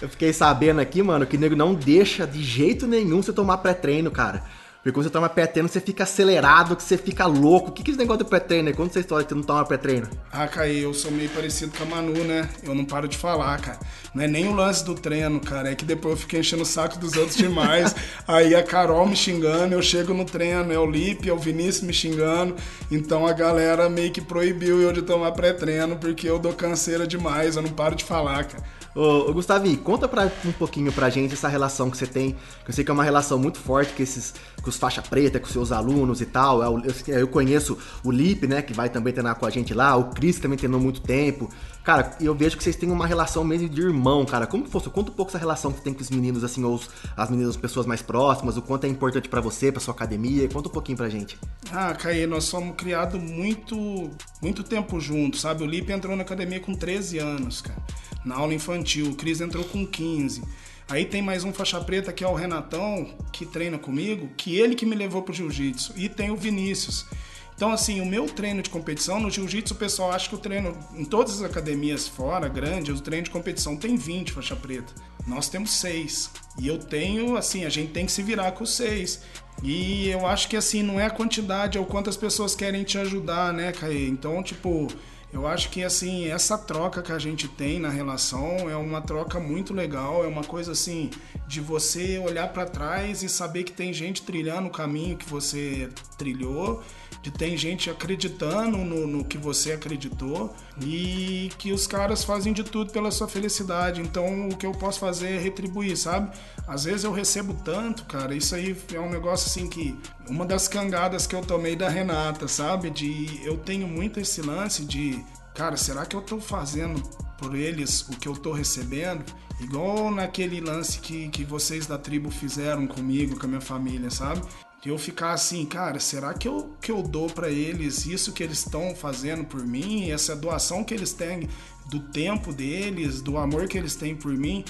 [0.00, 3.58] eu fiquei sabendo aqui, mano, que o nego não deixa de jeito nenhum você tomar
[3.58, 4.44] pré-treino, cara.
[4.82, 7.68] Porque quando você toma pré-treino, você fica acelerado, que você fica louco.
[7.68, 8.72] O que, que é esse negócio de pré-treino?
[8.74, 10.08] Conta essa história que você não toma pré-treino.
[10.32, 12.48] Ah, Caí, eu sou meio parecido com a Manu, né?
[12.62, 13.78] Eu não paro de falar, cara.
[14.14, 15.70] Não é nem o lance do treino, cara.
[15.70, 17.94] É que depois eu fiquei enchendo o saco dos outros demais.
[18.26, 21.82] aí a Carol me xingando, eu chego no treino, é o Lipe, é o Vinícius
[21.82, 22.56] me xingando.
[22.90, 27.54] Então a galera meio que proibiu eu de tomar pré-treino, porque eu dou canseira demais,
[27.54, 28.64] eu não paro de falar, cara.
[28.94, 32.32] Ô, ô Gustavi, conta pra, um pouquinho pra gente essa relação que você tem,
[32.64, 35.38] que eu sei que é uma relação muito forte com esses, com os faixa preta,
[35.38, 36.62] com seus alunos e tal.
[36.62, 39.96] Eu, eu, eu conheço o Lipe, né, que vai também treinar com a gente lá,
[39.96, 41.48] o Cris também treinou muito tempo.
[41.84, 44.46] Cara, eu vejo que vocês têm uma relação mesmo de irmão, cara.
[44.46, 44.90] Como que fosse?
[44.90, 47.30] Conta um pouco essa relação que você tem com os meninos, assim, ou os, as
[47.30, 50.46] meninas, as pessoas mais próximas, o quanto é importante para você, pra sua academia.
[50.48, 51.38] Conta um pouquinho pra gente.
[51.72, 54.10] Ah, Caí, nós somos criados muito,
[54.42, 55.62] muito tempo juntos, sabe?
[55.62, 57.80] O Lipe entrou na academia com 13 anos, cara,
[58.24, 59.10] na aula infantil.
[59.10, 60.42] O Cris entrou com 15.
[60.88, 64.74] Aí tem mais um faixa preta que é o Renatão, que treina comigo, que ele
[64.74, 65.92] que me levou pro jiu-jitsu.
[65.96, 67.06] E tem o Vinícius.
[67.54, 70.74] Então, assim, o meu treino de competição, no jiu-jitsu, o pessoal acha que o treino,
[70.96, 74.94] em todas as academias fora, grande, o treino de competição tem 20 faixa preta.
[75.26, 76.30] Nós temos 6.
[76.58, 79.20] E eu tenho, assim, a gente tem que se virar com 6.
[79.62, 82.82] E eu acho que, assim, não é a quantidade, é o quanto as pessoas querem
[82.82, 84.08] te ajudar, né, Caê?
[84.08, 84.88] Então, tipo,
[85.32, 89.38] eu acho que assim, essa troca que a gente tem na relação é uma troca
[89.38, 91.10] muito legal, é uma coisa assim
[91.46, 95.88] de você olhar para trás e saber que tem gente trilhando o caminho que você
[96.18, 96.82] trilhou,
[97.22, 102.64] de tem gente acreditando no, no que você acreditou e que os caras fazem de
[102.64, 104.00] tudo pela sua felicidade.
[104.00, 106.34] Então, o que eu posso fazer é retribuir, sabe?
[106.66, 109.98] Às vezes eu recebo tanto, cara, isso aí é um negócio assim que
[110.28, 112.88] uma das cangadas que eu tomei da Renata, sabe?
[112.88, 115.22] De eu tenho muito esse lance de
[115.54, 117.02] cara, será que eu tô fazendo
[117.36, 119.24] por eles o que eu tô recebendo?
[119.60, 124.40] Igual naquele lance que, que vocês da tribo fizeram comigo, com a minha família, sabe?
[124.84, 128.58] Eu ficar assim, cara, será que eu, que eu dou para eles isso que eles
[128.58, 131.48] estão fazendo por mim, essa doação que eles têm
[131.90, 134.64] do tempo deles, do amor que eles têm por mim?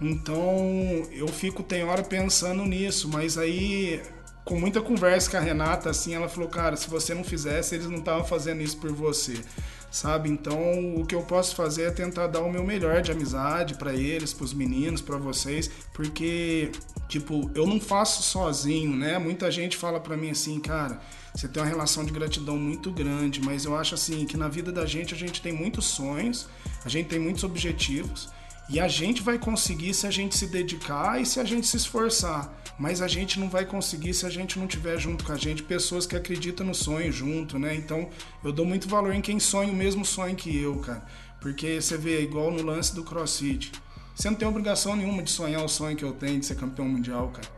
[0.00, 4.02] Então eu fico, tem hora pensando nisso, mas aí
[4.44, 7.88] com muita conversa com a Renata, assim, ela falou, cara, se você não fizesse, eles
[7.88, 9.42] não estavam fazendo isso por você
[9.96, 10.28] sabe?
[10.28, 13.94] Então, o que eu posso fazer é tentar dar o meu melhor de amizade para
[13.94, 16.70] eles, para os meninos, para vocês, porque
[17.08, 19.18] tipo, eu não faço sozinho, né?
[19.18, 21.00] Muita gente fala para mim assim, cara,
[21.34, 24.70] você tem uma relação de gratidão muito grande, mas eu acho assim que na vida
[24.70, 26.46] da gente a gente tem muitos sonhos,
[26.84, 28.28] a gente tem muitos objetivos
[28.68, 31.76] e a gente vai conseguir se a gente se dedicar e se a gente se
[31.76, 32.52] esforçar.
[32.78, 35.62] Mas a gente não vai conseguir se a gente não tiver junto com a gente
[35.62, 37.74] pessoas que acreditam no sonho junto, né?
[37.74, 38.08] Então
[38.44, 41.02] eu dou muito valor em quem sonha o mesmo sonho que eu, cara.
[41.40, 43.72] Porque você vê, igual no lance do CrossFit.
[44.14, 46.88] Você não tem obrigação nenhuma de sonhar o sonho que eu tenho de ser campeão
[46.88, 47.48] mundial, cara.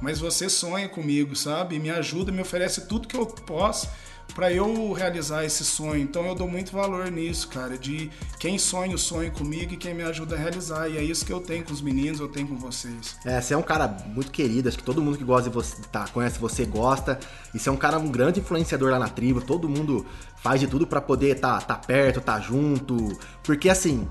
[0.00, 1.78] Mas você sonha comigo, sabe?
[1.78, 3.88] Me ajuda, me oferece tudo que eu posso
[4.34, 6.00] para eu realizar esse sonho.
[6.00, 9.94] Então eu dou muito valor nisso, cara, de quem sonha o sonho comigo e quem
[9.94, 10.88] me ajuda a realizar.
[10.88, 13.16] E é isso que eu tenho com os meninos, eu tenho com vocês.
[13.24, 15.82] É, você é um cara muito querido, acho que todo mundo que gosta de você,
[15.90, 17.18] tá, conhece você gosta.
[17.54, 20.06] E você é um cara, um grande influenciador lá na tribo, todo mundo
[20.36, 23.18] faz de tudo para poder estar tá, tá perto, tá junto.
[23.42, 24.06] Porque assim,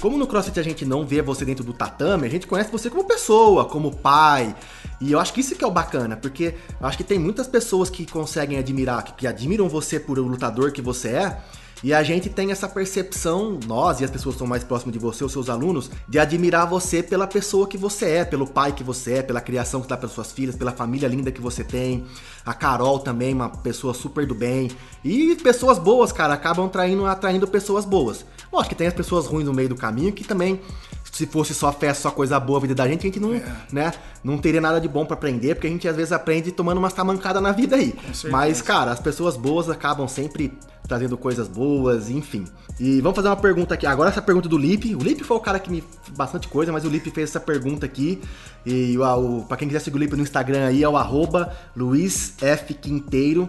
[0.00, 2.88] como no CrossFit a gente não vê você dentro do tatame, a gente conhece você
[2.88, 4.54] como pessoa, como pai.
[5.00, 7.46] E eu acho que isso que é o bacana, porque eu acho que tem muitas
[7.46, 11.38] pessoas que conseguem admirar, que, que admiram você por o lutador que você é,
[11.82, 14.98] e a gente tem essa percepção, nós e as pessoas que estão mais próximas de
[14.98, 18.82] você, os seus alunos, de admirar você pela pessoa que você é, pelo pai que
[18.82, 22.04] você é, pela criação que dá para suas filhas, pela família linda que você tem.
[22.44, 24.72] A Carol também, uma pessoa super do bem.
[25.04, 28.24] E pessoas boas, cara, acabam traindo, atraindo pessoas boas.
[28.52, 30.60] Lógico que tem as pessoas ruins no meio do caminho que também
[31.12, 33.42] se fosse só festa, só coisa boa a vida da gente, a gente não, é.
[33.72, 33.92] né,
[34.22, 36.90] não teria nada de bom para aprender, porque a gente às vezes aprende tomando uma
[36.90, 37.94] tamancada na vida aí.
[38.30, 40.52] Mas, cara, as pessoas boas acabam sempre
[40.86, 42.46] trazendo coisas boas, enfim.
[42.80, 43.86] E vamos fazer uma pergunta aqui.
[43.86, 44.94] Agora essa pergunta do Lipe.
[44.94, 45.84] O Lipe foi o cara que me
[46.16, 48.20] bastante coisa, mas o Lipe fez essa pergunta aqui.
[48.64, 51.52] E o, o para quem quiser seguir o Lipe no Instagram aí é o arroba
[51.76, 52.72] Luiz F.
[52.72, 53.48] Quinteiro.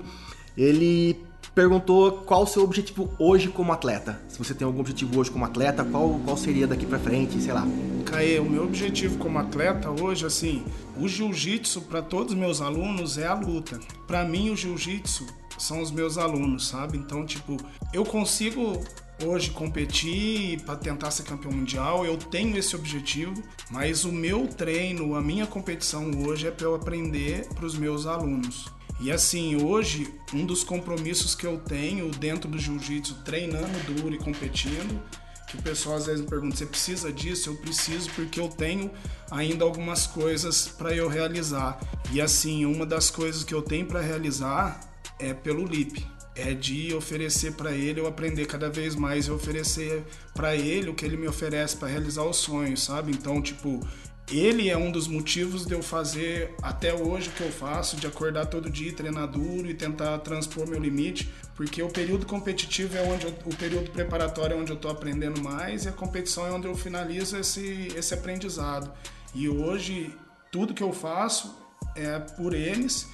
[0.58, 1.18] Ele
[1.54, 4.22] perguntou qual o seu objetivo hoje como atleta.
[4.28, 7.54] Se você tem algum objetivo hoje como atleta, qual, qual seria daqui para frente, sei
[7.54, 7.68] lá.
[8.06, 10.64] Caê, o meu objetivo como atleta hoje, assim,
[10.98, 13.80] o jiu-jitsu para todos os meus alunos é a luta.
[14.08, 15.26] Para mim, o jiu-jitsu
[15.58, 16.98] são os meus alunos, sabe?
[16.98, 17.58] Então, tipo,
[17.94, 18.82] eu consigo
[19.24, 23.34] hoje competir para tentar ser campeão mundial, eu tenho esse objetivo,
[23.70, 28.06] mas o meu treino, a minha competição hoje é para eu aprender para os meus
[28.06, 28.79] alunos.
[29.00, 34.18] E assim, hoje, um dos compromissos que eu tenho dentro do jiu-jitsu, treinando duro e
[34.18, 35.02] competindo,
[35.48, 37.50] que o pessoal às vezes me pergunta: você precisa disso?
[37.50, 38.92] Eu preciso porque eu tenho
[39.32, 41.80] ainda algumas coisas para eu realizar.
[42.12, 44.80] E assim, uma das coisas que eu tenho para realizar
[45.18, 46.06] é pelo LIP.
[46.36, 50.94] É de oferecer para ele, eu aprender cada vez mais e oferecer para ele o
[50.94, 53.12] que ele me oferece para realizar os sonhos, sabe?
[53.12, 53.86] Então, tipo,
[54.32, 58.06] ele é um dos motivos de eu fazer até hoje o que eu faço, de
[58.06, 63.02] acordar todo dia, treinar duro e tentar transpor meu limite, porque o período competitivo é
[63.02, 66.52] onde eu, o período preparatório é onde eu estou aprendendo mais e a competição é
[66.52, 68.92] onde eu finalizo esse, esse aprendizado.
[69.34, 70.16] E hoje
[70.52, 71.56] tudo que eu faço
[71.96, 73.08] é por eles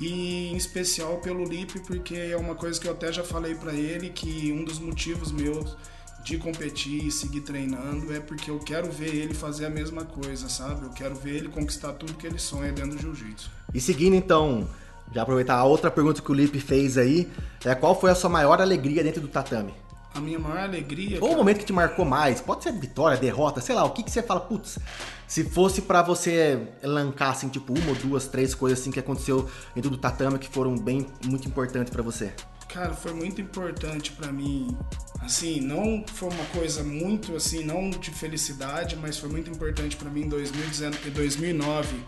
[0.00, 3.74] e em especial pelo Lip, porque é uma coisa que eu até já falei para
[3.74, 5.76] ele que um dos motivos meus
[6.22, 10.48] de competir e seguir treinando é porque eu quero ver ele fazer a mesma coisa,
[10.48, 10.84] sabe?
[10.84, 13.50] Eu quero ver ele conquistar tudo que ele sonha dentro do jiu-jitsu.
[13.72, 14.68] E seguindo então,
[15.12, 17.30] já aproveitar a outra pergunta que o Lipe fez aí,
[17.64, 19.74] é qual foi a sua maior alegria dentro do tatame?
[20.12, 21.18] A minha maior alegria.
[21.22, 24.02] Ou o momento que te marcou mais, pode ser vitória, derrota, sei lá, o que,
[24.02, 24.78] que você fala, putz,
[25.26, 29.48] se fosse para você elencar, assim, tipo, uma ou duas, três coisas assim que aconteceu
[29.74, 32.32] dentro do tatame que foram bem, muito importantes para você.
[32.72, 34.76] Cara, foi muito importante para mim.
[35.20, 40.08] Assim, não foi uma coisa muito assim, não de felicidade, mas foi muito importante para
[40.08, 42.00] mim em 2009,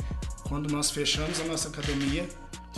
[0.44, 2.28] quando nós fechamos a nossa academia.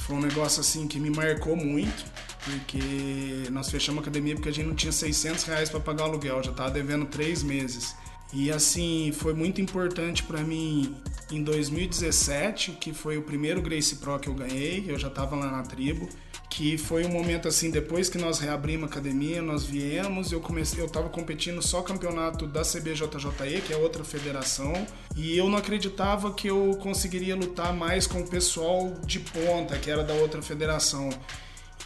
[0.01, 2.05] Foi um negócio assim que me marcou muito,
[2.43, 6.07] porque nós fechamos a academia porque a gente não tinha 600 reais para pagar o
[6.09, 7.95] aluguel, já tava devendo três meses.
[8.33, 10.97] E assim, foi muito importante para mim
[11.31, 15.51] em 2017, que foi o primeiro Grace Pro que eu ganhei, eu já estava lá
[15.51, 16.09] na tribo
[16.55, 20.81] que foi um momento assim, depois que nós reabrimos a academia, nós viemos, eu comecei,
[20.81, 24.73] eu tava competindo só campeonato da CBJJE, que é outra federação,
[25.17, 29.91] e eu não acreditava que eu conseguiria lutar mais com o pessoal de ponta, que
[29.91, 31.11] era da outra federação.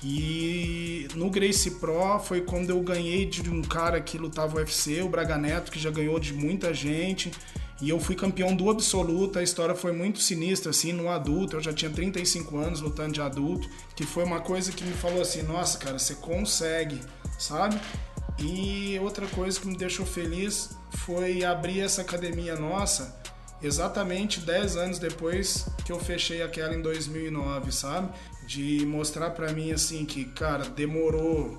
[0.05, 5.09] E no Grace Pro foi quando eu ganhei de um cara que lutava UFC, o
[5.09, 7.33] Braga Neto, que já ganhou de muita gente.
[7.81, 11.57] E eu fui campeão do absoluto, a história foi muito sinistra, assim, no adulto.
[11.57, 15.23] Eu já tinha 35 anos lutando de adulto, que foi uma coisa que me falou
[15.23, 17.01] assim: nossa, cara, você consegue,
[17.39, 17.79] sabe?
[18.39, 23.17] E outra coisa que me deixou feliz foi abrir essa academia nossa
[23.61, 28.11] exatamente 10 anos depois que eu fechei aquela em 2009, sabe?
[28.47, 31.59] De mostrar para mim assim que, cara, demorou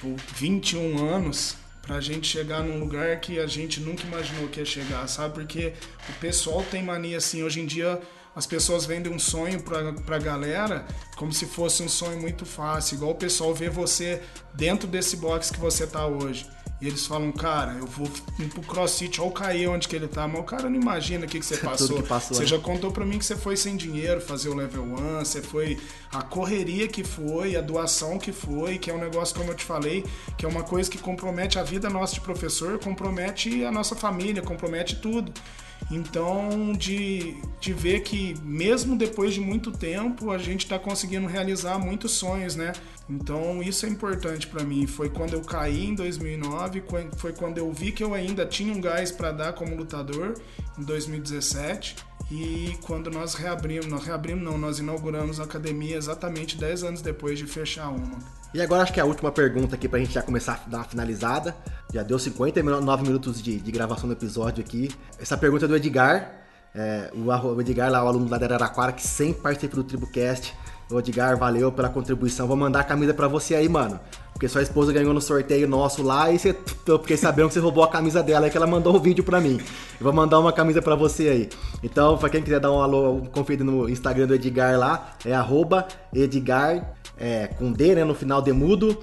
[0.00, 1.56] por 21 anos
[1.88, 5.32] pra gente chegar num lugar que a gente nunca imaginou que ia chegar, sabe?
[5.32, 5.72] Porque
[6.10, 7.98] o pessoal tem mania assim, hoje em dia
[8.36, 10.86] as pessoas vendem um sonho pra, pra galera
[11.16, 14.22] como se fosse um sonho muito fácil, igual o pessoal vê você
[14.54, 16.46] dentro desse box que você tá hoje.
[16.80, 18.08] E eles falam, cara, eu vou
[18.38, 21.26] ir pro CrossFit, olha o Caê onde que ele tá, mas o cara não imagina
[21.26, 22.02] o que, que você passou.
[22.02, 22.36] Que passou.
[22.36, 22.48] Você né?
[22.48, 25.76] já contou pra mim que você foi sem dinheiro fazer o level 1, você foi
[26.12, 29.64] a correria que foi, a doação que foi, que é um negócio, como eu te
[29.64, 30.04] falei,
[30.36, 34.40] que é uma coisa que compromete a vida nossa de professor, compromete a nossa família,
[34.40, 35.32] compromete tudo.
[35.90, 41.78] Então, de, de ver que mesmo depois de muito tempo, a gente está conseguindo realizar
[41.78, 42.72] muitos sonhos, né?
[43.08, 44.86] Então, isso é importante para mim.
[44.86, 46.84] Foi quando eu caí em 2009,
[47.16, 50.34] foi quando eu vi que eu ainda tinha um gás para dar como lutador,
[50.78, 51.96] em 2017.
[52.30, 57.38] E quando nós reabrimos, nós reabrimos não, nós inauguramos a academia exatamente 10 anos depois
[57.38, 58.18] de fechar uma.
[58.52, 60.78] E agora acho que é a última pergunta aqui pra gente já começar a dar
[60.78, 61.56] uma finalizada.
[61.92, 64.90] Já deu 59 minutos de, de gravação do episódio aqui.
[65.18, 66.32] Essa pergunta é do Edgar.
[66.74, 70.54] É, o Edgar lá, o aluno lá da Araraquara, que sempre participa do TribuCast.
[70.90, 72.46] O Edgar, valeu pela contribuição.
[72.46, 74.00] Vou mandar a camisa para você aí, mano.
[74.32, 77.60] Porque sua esposa ganhou no sorteio nosso lá e você, eu fiquei sabendo que você
[77.60, 79.58] roubou a camisa dela e que ela mandou um vídeo para mim.
[79.58, 81.48] Eu vou mandar uma camisa para você aí.
[81.82, 85.34] Então, para quem quiser dar um alô, conferir no Instagram do Edgar lá, é
[86.14, 88.96] Edgar é, com D, né, no final de mudo,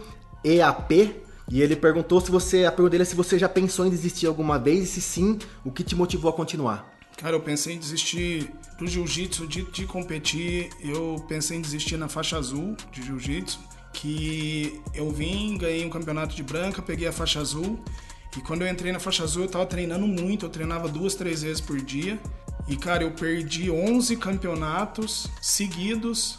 [0.43, 1.21] EAP.
[1.51, 4.25] E ele perguntou se você, a pergunta dele é se você já pensou em desistir
[4.25, 6.94] alguma vez e se sim, o que te motivou a continuar?
[7.17, 12.09] Cara, eu pensei em desistir do jiu-jitsu, de, de competir, eu pensei em desistir na
[12.09, 13.59] faixa azul de jiu-jitsu,
[13.93, 17.79] que eu vim, ganhei um campeonato de branca, peguei a faixa azul,
[18.37, 21.41] e quando eu entrei na faixa azul eu tava treinando muito, eu treinava duas, três
[21.41, 22.19] vezes por dia,
[22.67, 26.37] e cara, eu perdi 11 campeonatos seguidos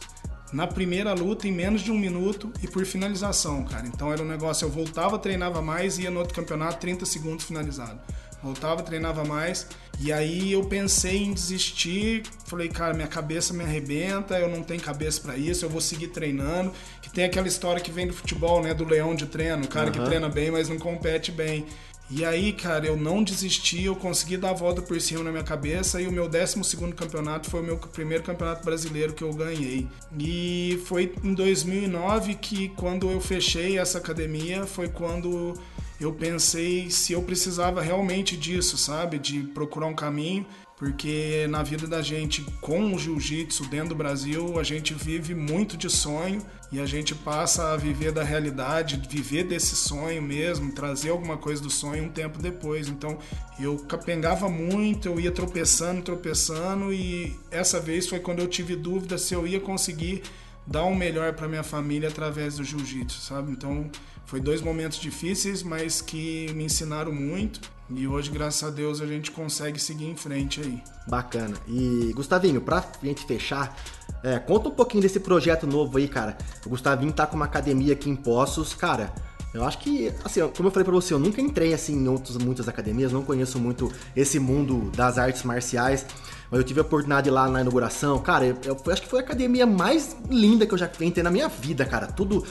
[0.53, 3.87] na primeira luta em menos de um minuto e por finalização, cara.
[3.87, 7.45] Então era um negócio, eu voltava, treinava mais e ia no outro campeonato 30 segundos
[7.45, 7.99] finalizado.
[8.43, 9.67] Voltava, treinava mais.
[9.99, 12.23] E aí eu pensei em desistir.
[12.47, 16.09] Falei, cara, minha cabeça me arrebenta, eu não tenho cabeça para isso, eu vou seguir
[16.09, 16.73] treinando.
[17.01, 18.75] Que tem aquela história que vem do futebol, né?
[18.75, 19.93] Do leão de treino, o cara uhum.
[19.93, 21.67] que treina bem, mas não compete bem.
[22.09, 25.43] E aí, cara, eu não desisti, eu consegui dar a volta por cima na minha
[25.43, 26.63] cabeça e o meu 12
[26.95, 29.89] campeonato foi o meu primeiro campeonato brasileiro que eu ganhei.
[30.17, 35.55] E foi em 2009 que, quando eu fechei essa academia, foi quando
[36.01, 39.19] eu pensei se eu precisava realmente disso, sabe?
[39.19, 44.59] De procurar um caminho porque na vida da gente com o jiu-jitsu dentro do Brasil,
[44.59, 49.45] a gente vive muito de sonho e a gente passa a viver da realidade, viver
[49.45, 52.89] desse sonho mesmo, trazer alguma coisa do sonho um tempo depois.
[52.89, 53.19] Então
[53.59, 59.17] eu capengava muito, eu ia tropeçando, tropeçando e essa vez foi quando eu tive dúvida
[59.17, 60.23] se eu ia conseguir
[60.67, 63.51] dar o um melhor para minha família através do jiu-jitsu, sabe?
[63.51, 63.91] Então
[64.27, 67.61] foi dois momentos difíceis, mas que me ensinaram muito.
[67.89, 70.83] E hoje, graças a Deus, a gente consegue seguir em frente aí.
[71.07, 71.57] Bacana.
[71.69, 73.77] E, Gustavinho, pra gente fechar,
[74.25, 76.37] é, conta um pouquinho desse projeto novo aí, cara.
[76.65, 79.15] O Gustavinho tá com uma academia aqui em Poços, cara.
[79.55, 82.37] Eu acho que, assim, como eu falei pra você, eu nunca entrei assim em outras,
[82.37, 86.05] muitas academias, não conheço muito esse mundo das artes marciais.
[86.51, 88.19] Mas eu tive a oportunidade lá na inauguração.
[88.19, 91.31] Cara, eu, eu, acho que foi a academia mais linda que eu já entrei na
[91.31, 92.07] minha vida, cara.
[92.07, 92.45] Tudo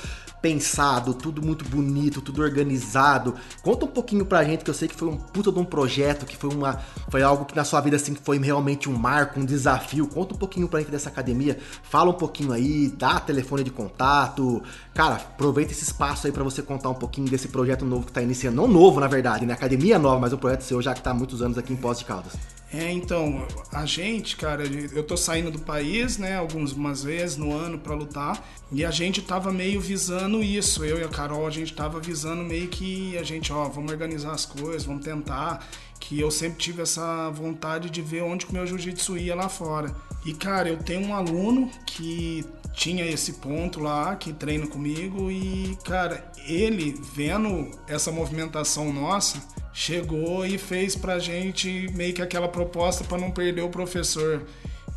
[0.46, 3.34] pensado, tudo muito bonito, tudo organizado.
[3.64, 6.24] Conta um pouquinho pra gente, que eu sei que foi um puta de um projeto,
[6.24, 6.80] que foi uma
[7.10, 10.06] foi algo que na sua vida assim foi realmente um marco, um desafio.
[10.06, 11.58] Conta um pouquinho pra gente dessa academia.
[11.82, 14.62] Fala um pouquinho aí, dá telefone de contato.
[14.94, 18.22] Cara, aproveita esse espaço aí para você contar um pouquinho desse projeto novo que tá
[18.22, 19.54] iniciando, não novo, na verdade, né?
[19.56, 22.00] Academia nova, mas o projeto seu já que tá há muitos anos aqui em Poços
[22.00, 22.34] de Caldas.
[22.74, 27.80] É, então, a gente, cara, eu tô saindo do país, né, algumas vezes no ano
[27.80, 28.44] para lutar,
[28.76, 32.44] e a gente tava meio visando isso, eu e a Carol, a gente tava visando
[32.44, 35.66] meio que a gente, ó, vamos organizar as coisas, vamos tentar,
[35.98, 39.48] que eu sempre tive essa vontade de ver onde que o meu jiu-jitsu ia lá
[39.48, 39.96] fora.
[40.26, 45.78] E, cara, eu tenho um aluno que tinha esse ponto lá, que treina comigo, e,
[45.86, 53.06] cara, ele vendo essa movimentação nossa, chegou e fez pra gente meio que aquela proposta
[53.06, 54.46] para não perder o professor.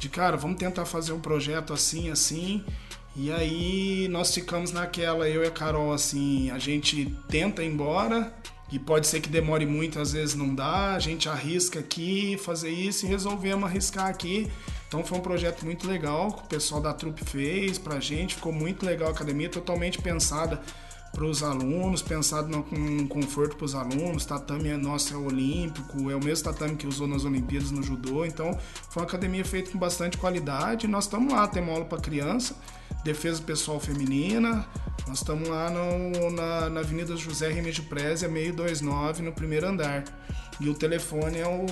[0.00, 2.64] De cara, vamos tentar fazer um projeto assim, assim.
[3.20, 8.32] E aí nós ficamos naquela, eu e a Carol, assim, a gente tenta ir embora,
[8.70, 12.70] e pode ser que demore muito, às vezes não dá, a gente arrisca aqui, fazer
[12.70, 14.48] isso e resolvemos arriscar aqui.
[14.86, 18.52] Então foi um projeto muito legal que o pessoal da trupe fez pra gente, ficou
[18.52, 20.60] muito legal a academia, totalmente pensada
[21.10, 24.24] para os alunos, pensado no, conforto para os alunos.
[24.24, 28.24] Tatame nosso é olímpico, é o mesmo tatame que usou nas Olimpíadas no judô.
[28.24, 28.56] Então,
[28.90, 30.86] foi uma academia feita com bastante qualidade.
[30.86, 32.54] Nós estamos lá, temos aula para criança,
[33.04, 34.66] defesa pessoal feminina.
[35.06, 40.04] Nós estamos lá no, na, na Avenida José Remes de Prézia, 629, no primeiro andar.
[40.60, 41.66] E o telefone é o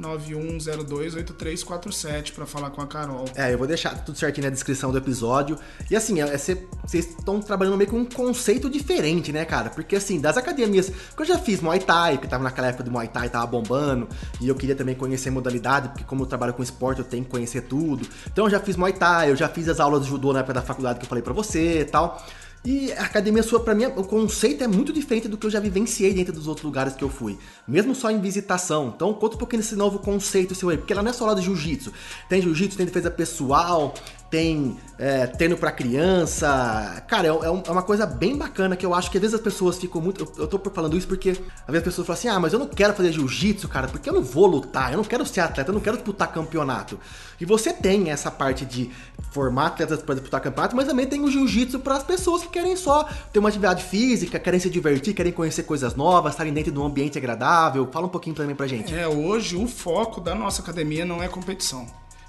[0.00, 3.24] 991028347 para falar com a Carol.
[3.36, 5.56] É, eu vou deixar tudo certinho na descrição do episódio.
[5.88, 6.58] E assim, é, vocês
[6.92, 9.70] estão trabalhando meio com um conceito diferente, né, cara?
[9.70, 12.90] Porque assim, das academias que eu já fiz Muay Thai, que tava naquela época do
[12.90, 14.08] Muay Thai, tava bombando,
[14.40, 17.30] e eu queria também conhecer modalidade, porque como eu trabalho com esporte, eu tenho que
[17.30, 18.04] conhecer tudo.
[18.26, 20.54] Então eu já fiz Muay Thai, eu já fiz as aulas de judô na época
[20.54, 22.20] da faculdade que eu falei para você e tal.
[22.64, 25.60] E a academia sua, para mim, o conceito é muito diferente do que eu já
[25.60, 27.38] vivenciei dentro dos outros lugares que eu fui.
[27.66, 28.92] Mesmo só em visitação.
[28.94, 30.76] Então, conta um pouquinho desse novo conceito seu aí.
[30.76, 31.92] Porque ela não é só lá de jiu-jitsu.
[32.28, 33.94] Tem jiu-jitsu, tem defesa pessoal,
[34.30, 37.02] tem é, treino para criança.
[37.08, 39.40] Cara, é, é, é, uma coisa bem bacana que eu acho que às vezes as
[39.40, 40.24] pessoas ficam muito.
[40.36, 42.58] Eu, eu tô falando isso porque às vezes as pessoas falam assim: ah, mas eu
[42.58, 45.70] não quero fazer jiu-jitsu, cara, porque eu não vou lutar, eu não quero ser atleta,
[45.70, 46.98] eu não quero disputar campeonato.
[47.40, 48.90] E você tem essa parte de
[49.30, 52.76] formar atletas para disputar campeonato, mas também tem o jiu-jitsu para as pessoas que querem
[52.76, 56.78] só ter uma atividade física, querem se divertir, querem conhecer coisas novas, estarem dentro de
[56.78, 57.88] um ambiente agradável.
[57.90, 58.94] Fala um pouquinho também pra gente.
[58.94, 61.86] É, hoje o foco da nossa academia não é competição.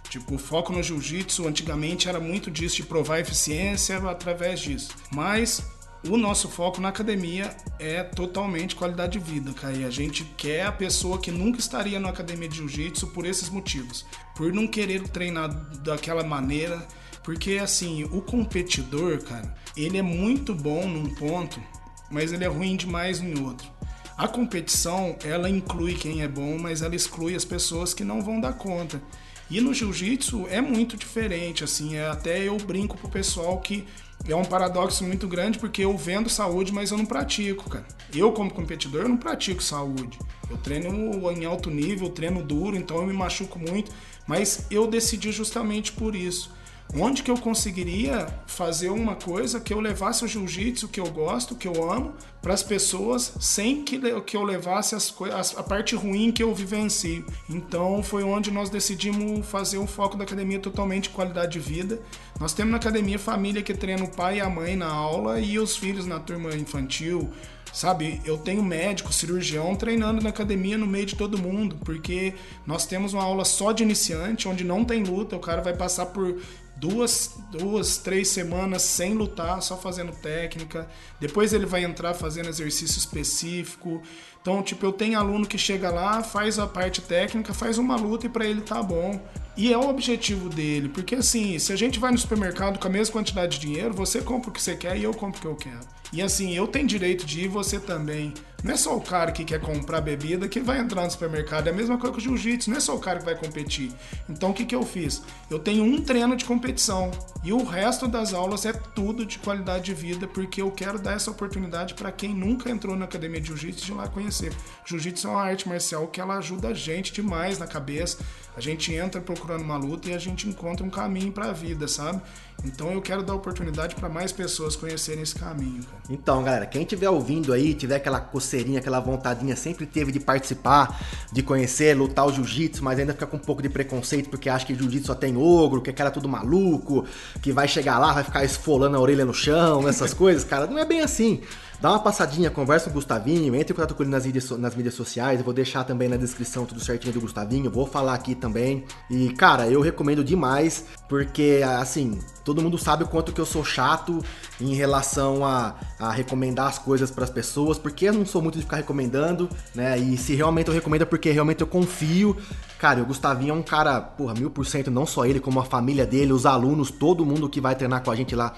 [0.10, 4.89] Tipo, o foco no jiu-jitsu antigamente era muito disso, de provar eficiência através disso.
[5.12, 5.64] Mas
[6.07, 9.76] o nosso foco na academia é totalmente qualidade de vida, cara.
[9.76, 13.49] E a gente quer a pessoa que nunca estaria na academia de jiu-jitsu por esses
[13.49, 14.05] motivos.
[14.36, 15.49] Por não querer treinar
[15.84, 16.88] daquela maneira.
[17.22, 21.62] Porque, assim, o competidor, cara, ele é muito bom num ponto,
[22.10, 23.70] mas ele é ruim demais em outro.
[24.18, 28.41] A competição, ela inclui quem é bom, mas ela exclui as pessoas que não vão
[28.41, 29.01] dar conta.
[29.50, 33.86] E no jiu-jitsu é muito diferente, assim, é, até eu brinco pro pessoal que
[34.28, 37.86] é um paradoxo muito grande porque eu vendo saúde, mas eu não pratico, cara.
[38.14, 40.20] Eu, como competidor, eu não pratico saúde.
[40.50, 43.91] Eu treino em alto nível, treino duro, então eu me machuco muito,
[44.28, 46.52] mas eu decidi justamente por isso.
[46.96, 51.56] Onde que eu conseguiria fazer uma coisa que eu levasse o jiu-jitsu que eu gosto,
[51.56, 55.96] que eu amo, para as pessoas sem que, que eu levasse as, as, a parte
[55.96, 57.24] ruim que eu vivencio.
[57.48, 62.02] Então foi onde nós decidimos fazer um foco da academia totalmente qualidade de vida.
[62.40, 65.60] Nós temos na academia família que treina o pai e a mãe na aula e
[65.60, 67.30] os filhos na turma infantil.
[67.72, 72.34] Sabe, eu tenho médico, cirurgião treinando na academia no meio de todo mundo, porque
[72.66, 76.08] nós temos uma aula só de iniciante, onde não tem luta, o cara vai passar
[76.08, 76.40] por
[76.80, 80.88] duas, duas, três semanas sem lutar, só fazendo técnica.
[81.19, 84.01] Depois ele vai entrar fazendo exercício específico.
[84.41, 88.25] Então, tipo, eu tenho aluno que chega lá, faz a parte técnica, faz uma luta
[88.25, 89.19] e para ele tá bom.
[89.57, 92.91] E é o objetivo dele, porque assim, se a gente vai no supermercado com a
[92.91, 95.47] mesma quantidade de dinheiro, você compra o que você quer e eu compro o que
[95.47, 95.86] eu quero.
[96.13, 98.34] E assim, eu tenho direito de ir, você também.
[98.64, 101.68] Não é só o cara que quer comprar bebida que vai entrar no supermercado.
[101.68, 103.91] É a mesma coisa que o jiu-jitsu, não é só o cara que vai competir.
[104.28, 105.22] Então o que, que eu fiz?
[105.49, 107.12] Eu tenho um treino de competição
[107.43, 111.14] e o resto das aulas é tudo de qualidade de vida, porque eu quero dar
[111.14, 114.53] essa oportunidade para quem nunca entrou na academia de jiu-jitsu de lá conhecer.
[114.86, 118.18] Jiu-jitsu é uma arte marcial que ela ajuda a gente demais na cabeça.
[118.57, 121.88] A gente entra procurando uma luta e a gente encontra um caminho para a vida,
[121.88, 122.22] sabe?
[122.66, 125.84] Então eu quero dar oportunidade para mais pessoas conhecerem esse caminho.
[125.84, 126.03] Cara.
[126.10, 128.20] Então, galera, quem estiver ouvindo aí, tiver aquela
[128.50, 131.00] coceirinha, aquela vontadinha, sempre teve de participar,
[131.32, 134.66] de conhecer, lutar o jiu-jitsu, mas ainda fica com um pouco de preconceito porque acha
[134.66, 137.06] que jiu-jitsu só tem ogro, que é tudo maluco,
[137.41, 140.80] que vai chegar lá, vai ficar esfolando a orelha no chão, essas coisas, cara, não
[140.80, 141.41] é bem assim.
[141.82, 144.75] Dá uma passadinha, conversa com o Gustavinho, entre em contato com ele nas mídias, nas
[144.75, 148.36] mídias sociais, eu vou deixar também na descrição tudo certinho do Gustavinho, vou falar aqui
[148.36, 148.84] também.
[149.09, 153.63] E, cara, eu recomendo demais, porque, assim, todo mundo sabe o quanto que eu sou
[153.63, 154.21] chato
[154.59, 158.57] em relação a, a recomendar as coisas para as pessoas, porque eu não sou muito
[158.57, 159.97] de ficar recomendando, né?
[159.97, 162.36] E se realmente eu recomendo é porque realmente eu confio.
[162.77, 165.65] Cara, o Gustavinho é um cara, porra, mil por cento, não só ele, como a
[165.65, 168.53] família dele, os alunos, todo mundo que vai treinar com a gente lá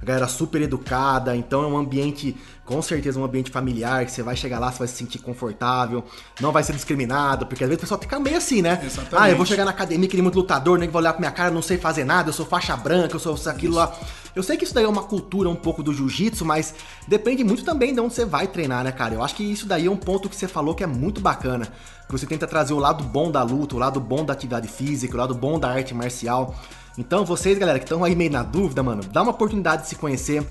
[0.00, 4.22] a galera super educada, então é um ambiente, com certeza, um ambiente familiar, que você
[4.22, 6.04] vai chegar lá, você vai se sentir confortável,
[6.40, 8.80] não vai ser discriminado, porque às vezes o pessoal fica meio assim, né?
[8.84, 9.16] Exatamente.
[9.16, 11.50] Ah, eu vou chegar na academia, que muito lutador, nem vai olhar pra minha cara,
[11.50, 13.80] não sei fazer nada, eu sou faixa branca, eu sou aquilo isso.
[13.80, 13.94] lá.
[14.36, 16.74] Eu sei que isso daí é uma cultura um pouco do jiu-jitsu, mas
[17.08, 19.14] depende muito também de onde você vai treinar, né, cara?
[19.14, 21.66] Eu acho que isso daí é um ponto que você falou que é muito bacana.
[22.06, 25.14] Que você tenta trazer o lado bom da luta, o lado bom da atividade física,
[25.14, 26.54] o lado bom da arte marcial.
[26.98, 29.96] Então, vocês, galera, que estão aí meio na dúvida, mano, dá uma oportunidade de se
[29.96, 30.46] conhecer.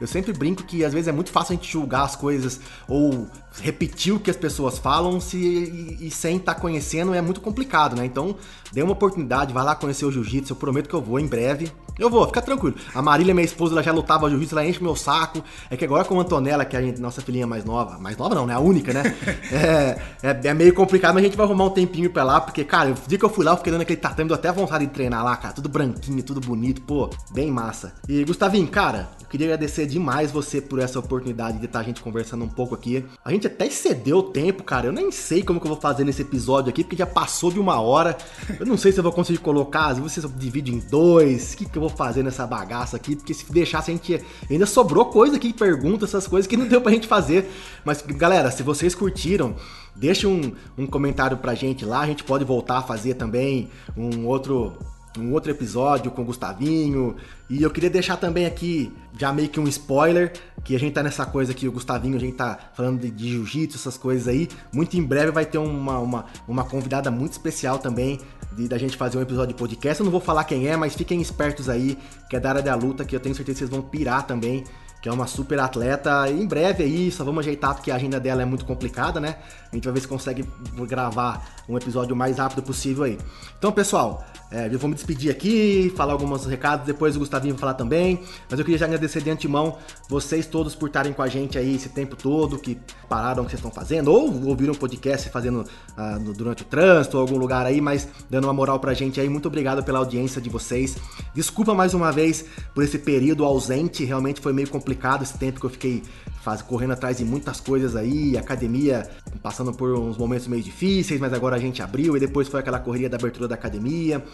[0.00, 3.26] Eu sempre brinco que às vezes é muito fácil a gente julgar as coisas ou
[3.60, 7.40] repetir o que as pessoas falam se, e, e sem estar tá conhecendo é muito
[7.40, 8.04] complicado, né?
[8.04, 8.36] Então,
[8.72, 11.70] dê uma oportunidade, vai lá conhecer o jiu-jitsu, eu prometo que eu vou em breve.
[11.98, 12.76] Eu vou, fica tranquilo.
[12.94, 15.42] A Marília, minha esposa, ela já lutava jiu-jitsu, ela enche meu saco.
[15.68, 18.36] É que agora com a Antonella, que é a nossa filhinha mais nova, mais nova
[18.36, 18.54] não, né?
[18.54, 19.02] A única, né?
[19.50, 22.62] é, é, é, meio complicado, mas a gente vai arrumar um tempinho pra lá, porque,
[22.62, 24.86] cara, o dia que eu fui lá, eu fiquei dando aquele tatame, deu até vontade
[24.86, 25.52] de treinar lá, cara.
[25.52, 27.92] Tudo branquinho, tudo bonito, pô, bem massa.
[28.08, 32.00] E, Gustavinho, cara, eu queria agradecer demais você por essa oportunidade de estar a gente
[32.00, 33.04] conversando um pouco aqui.
[33.24, 34.86] A gente até excedeu o tempo, cara.
[34.86, 37.58] Eu nem sei como que eu vou fazer nesse episódio aqui, porque já passou de
[37.58, 38.16] uma hora.
[38.58, 41.64] Eu não sei se eu vou conseguir colocar, se você divide em dois, o que,
[41.64, 44.24] que eu vou fazer nessa bagaça aqui, porque se deixasse a gente.
[44.50, 47.50] Ainda sobrou coisa aqui, pergunta, essas coisas que não deu pra gente fazer.
[47.84, 49.56] Mas, galera, se vocês curtiram,
[49.94, 54.26] deixa um, um comentário pra gente lá, a gente pode voltar a fazer também um
[54.26, 54.76] outro
[55.16, 57.16] um outro episódio com o Gustavinho.
[57.48, 60.32] E eu queria deixar também aqui, já meio que um spoiler,
[60.64, 63.30] que a gente tá nessa coisa aqui, o Gustavinho, a gente tá falando de, de
[63.30, 64.48] jiu-jitsu, essas coisas aí.
[64.72, 68.20] Muito em breve vai ter uma, uma, uma convidada muito especial também,
[68.52, 70.00] de, da gente fazer um episódio de podcast.
[70.00, 71.96] Eu não vou falar quem é, mas fiquem espertos aí,
[72.28, 74.64] que é da área da luta, que eu tenho certeza que vocês vão pirar também
[75.00, 76.28] que é uma super atleta.
[76.30, 79.36] Em breve aí, só vamos ajeitar porque a agenda dela é muito complicada, né?
[79.70, 80.48] A gente vai ver se consegue
[80.88, 83.18] gravar um episódio o mais rápido possível aí.
[83.58, 87.60] Então, pessoal, é, eu vou me despedir aqui, falar alguns recados, depois o Gustavinho vai
[87.60, 88.20] falar também.
[88.48, 89.76] Mas eu queria já agradecer de antemão
[90.08, 92.78] vocês todos por estarem com a gente aí esse tempo todo, que
[93.08, 95.60] pararam o que vocês estão fazendo, ou ouviram o podcast fazendo
[95.96, 99.20] uh, no, durante o trânsito ou algum lugar aí, mas dando uma moral pra gente
[99.20, 99.28] aí.
[99.28, 100.96] Muito obrigado pela audiência de vocês.
[101.34, 102.44] Desculpa mais uma vez
[102.74, 106.02] por esse período ausente, realmente foi meio complicado esse tempo que eu fiquei
[106.42, 109.08] faz, correndo atrás de muitas coisas aí, academia
[109.42, 112.78] passando por uns momentos meio difíceis, mas agora a gente abriu e depois foi aquela
[112.78, 114.24] correria da abertura da academia.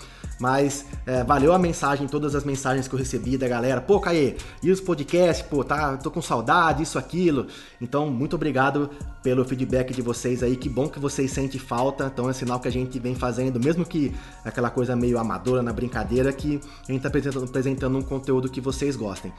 [0.40, 3.80] Mas é, valeu a mensagem, todas as mensagens que eu recebi da galera.
[3.80, 5.46] Pô, Caê, e os podcasts?
[5.46, 7.46] Pô, tá, tô com saudade, isso, aquilo.
[7.80, 8.90] Então, muito obrigado
[9.22, 10.56] pelo feedback de vocês aí.
[10.56, 12.10] Que bom que vocês sentem falta.
[12.12, 15.72] Então, é sinal que a gente vem fazendo, mesmo que aquela coisa meio amadora na
[15.72, 19.32] brincadeira, que a gente tá apresentando, apresentando um conteúdo que vocês gostem.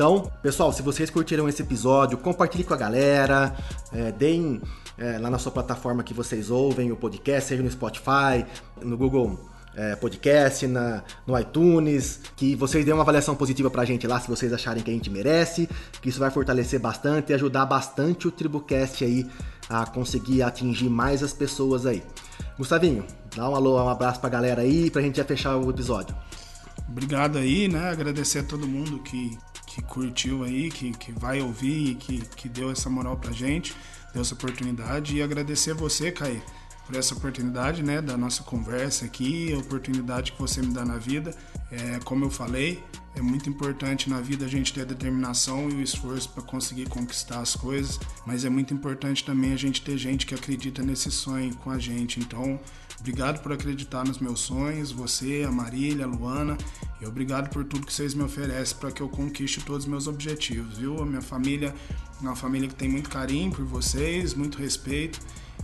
[0.00, 3.54] Então, pessoal, se vocês curtiram esse episódio, compartilhe com a galera,
[3.92, 4.58] é, deem
[4.96, 8.46] é, lá na sua plataforma que vocês ouvem o podcast, seja no Spotify,
[8.80, 9.38] no Google
[9.74, 14.26] é, Podcast, na, no iTunes, que vocês dêem uma avaliação positiva pra gente lá se
[14.26, 15.68] vocês acharem que a gente merece,
[16.00, 19.26] que isso vai fortalecer bastante e ajudar bastante o Tribucast aí
[19.68, 22.02] a conseguir atingir mais as pessoas aí.
[22.56, 23.04] Gustavinho,
[23.36, 26.16] dá um alô, um abraço pra galera aí pra gente já fechar o episódio.
[26.88, 27.90] obrigado aí, né?
[27.90, 29.36] Agradecer a todo mundo que,
[29.70, 33.72] que curtiu aí, que, que vai ouvir e que, que deu essa moral pra gente,
[34.12, 35.16] deu essa oportunidade.
[35.16, 36.42] E agradecer a você, Caí,
[36.84, 38.02] por essa oportunidade, né?
[38.02, 41.32] Da nossa conversa aqui, a oportunidade que você me dá na vida.
[41.70, 42.82] É, como eu falei,
[43.14, 46.88] é muito importante na vida a gente ter a determinação e o esforço para conseguir
[46.88, 51.12] conquistar as coisas, mas é muito importante também a gente ter gente que acredita nesse
[51.12, 52.18] sonho com a gente.
[52.18, 52.58] Então,
[53.00, 56.56] obrigado por acreditar nos meus sonhos, você, a Marília, a Luana,
[57.00, 60.06] e obrigado por tudo que vocês me oferecem para que eu conquiste todos os meus
[60.06, 61.02] objetivos, viu?
[61.02, 61.74] A minha família
[62.20, 65.18] é uma família que tem muito carinho por vocês, muito respeito.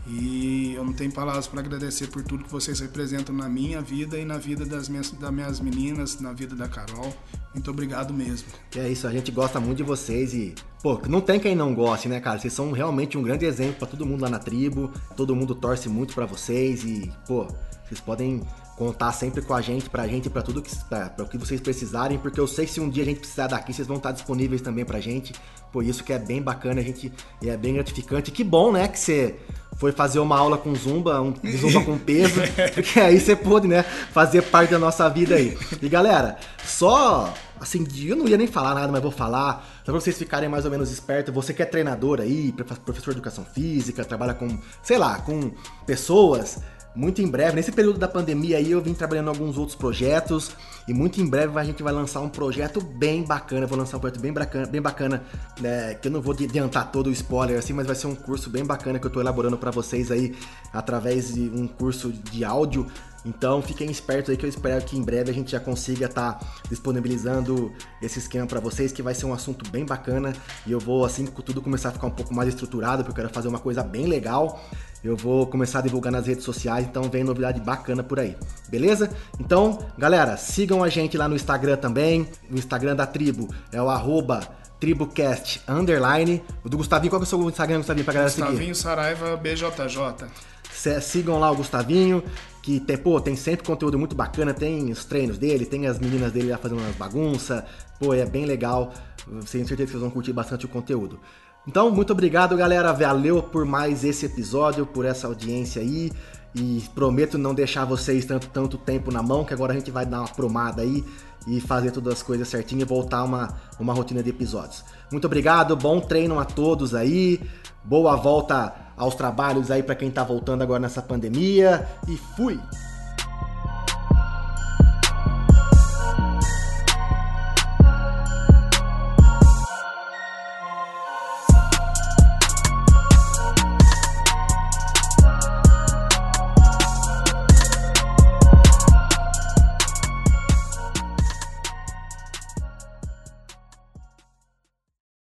[0.08, 4.16] E eu não tenho palavras para agradecer por tudo que vocês representam na minha vida
[4.16, 7.12] e na vida das minhas, das minhas meninas, na vida da Carol.
[7.52, 8.46] Muito obrigado mesmo.
[8.76, 12.08] É isso, a gente gosta muito de vocês e, pô, não tem quem não goste,
[12.08, 12.38] né, cara?
[12.38, 14.92] Vocês são realmente um grande exemplo para todo mundo lá na tribo.
[15.16, 17.48] Todo mundo torce muito para vocês e, pô,
[17.84, 18.42] vocês podem
[18.76, 22.18] contar sempre com a gente, pra gente, para tudo que para o que vocês precisarem,
[22.18, 24.60] porque eu sei que se um dia a gente precisar daqui, vocês vão estar disponíveis
[24.60, 25.34] também pra gente.
[25.72, 27.12] Por isso que é bem bacana, a gente
[27.42, 28.30] é bem gratificante.
[28.30, 29.36] Que bom, né, que você
[29.78, 32.40] foi fazer uma aula com zumba, um zumba com peso,
[32.74, 35.56] porque aí você pôde, né, fazer parte da nossa vida aí.
[35.80, 39.94] E galera, só assim, eu não ia nem falar nada, mas vou falar, só pra
[39.94, 44.04] vocês ficarem mais ou menos espertos, você que é treinador aí, professor de educação física,
[44.04, 45.50] trabalha com, sei lá, com
[45.86, 46.60] pessoas,
[46.96, 50.52] muito em breve, nesse período da pandemia aí, eu vim trabalhando alguns outros projetos
[50.88, 53.66] e muito em breve a gente vai lançar um projeto bem bacana.
[53.66, 55.22] vou lançar um projeto bem bacana, bem bacana,
[55.60, 58.48] né, que eu não vou adiantar todo o spoiler assim, mas vai ser um curso
[58.48, 60.34] bem bacana que eu tô elaborando para vocês aí
[60.72, 62.86] através de um curso de áudio
[63.26, 66.34] então fiquem espertos aí que eu espero que em breve a gente já consiga estar
[66.34, 70.32] tá disponibilizando esse esquema para vocês, que vai ser um assunto bem bacana
[70.64, 73.34] e eu vou assim tudo começar a ficar um pouco mais estruturado, porque eu quero
[73.34, 74.62] fazer uma coisa bem legal.
[75.06, 78.36] Eu vou começar a divulgar nas redes sociais, então vem novidade bacana por aí.
[78.68, 79.08] Beleza?
[79.38, 82.28] Então, galera, sigam a gente lá no Instagram também.
[82.50, 84.40] No Instagram da tribo é o arroba
[84.80, 86.42] TribuCast underline.
[86.64, 88.68] O do Gustavinho, qual que é o seu Instagram, Gustavinho, pra galera Gustavinho seguir?
[88.70, 91.00] Gustavinho Saraiva BJJ.
[91.00, 92.22] Sigam lá o Gustavinho
[92.66, 96.32] que tem, pô, tem sempre conteúdo muito bacana, tem os treinos dele, tem as meninas
[96.32, 97.62] dele lá fazendo umas bagunças,
[98.00, 98.92] pô, é bem legal,
[99.24, 101.20] tenho certeza que vocês vão curtir bastante o conteúdo.
[101.66, 106.12] Então, muito obrigado, galera, valeu por mais esse episódio, por essa audiência aí,
[106.54, 110.06] e prometo não deixar vocês tanto, tanto tempo na mão, que agora a gente vai
[110.06, 111.04] dar uma promada aí
[111.46, 114.84] e fazer todas as coisas certinho e voltar uma, uma rotina de episódios.
[115.10, 117.40] Muito obrigado, bom treino a todos aí,
[117.82, 122.60] boa volta aos trabalhos aí para quem tá voltando agora nessa pandemia e fui!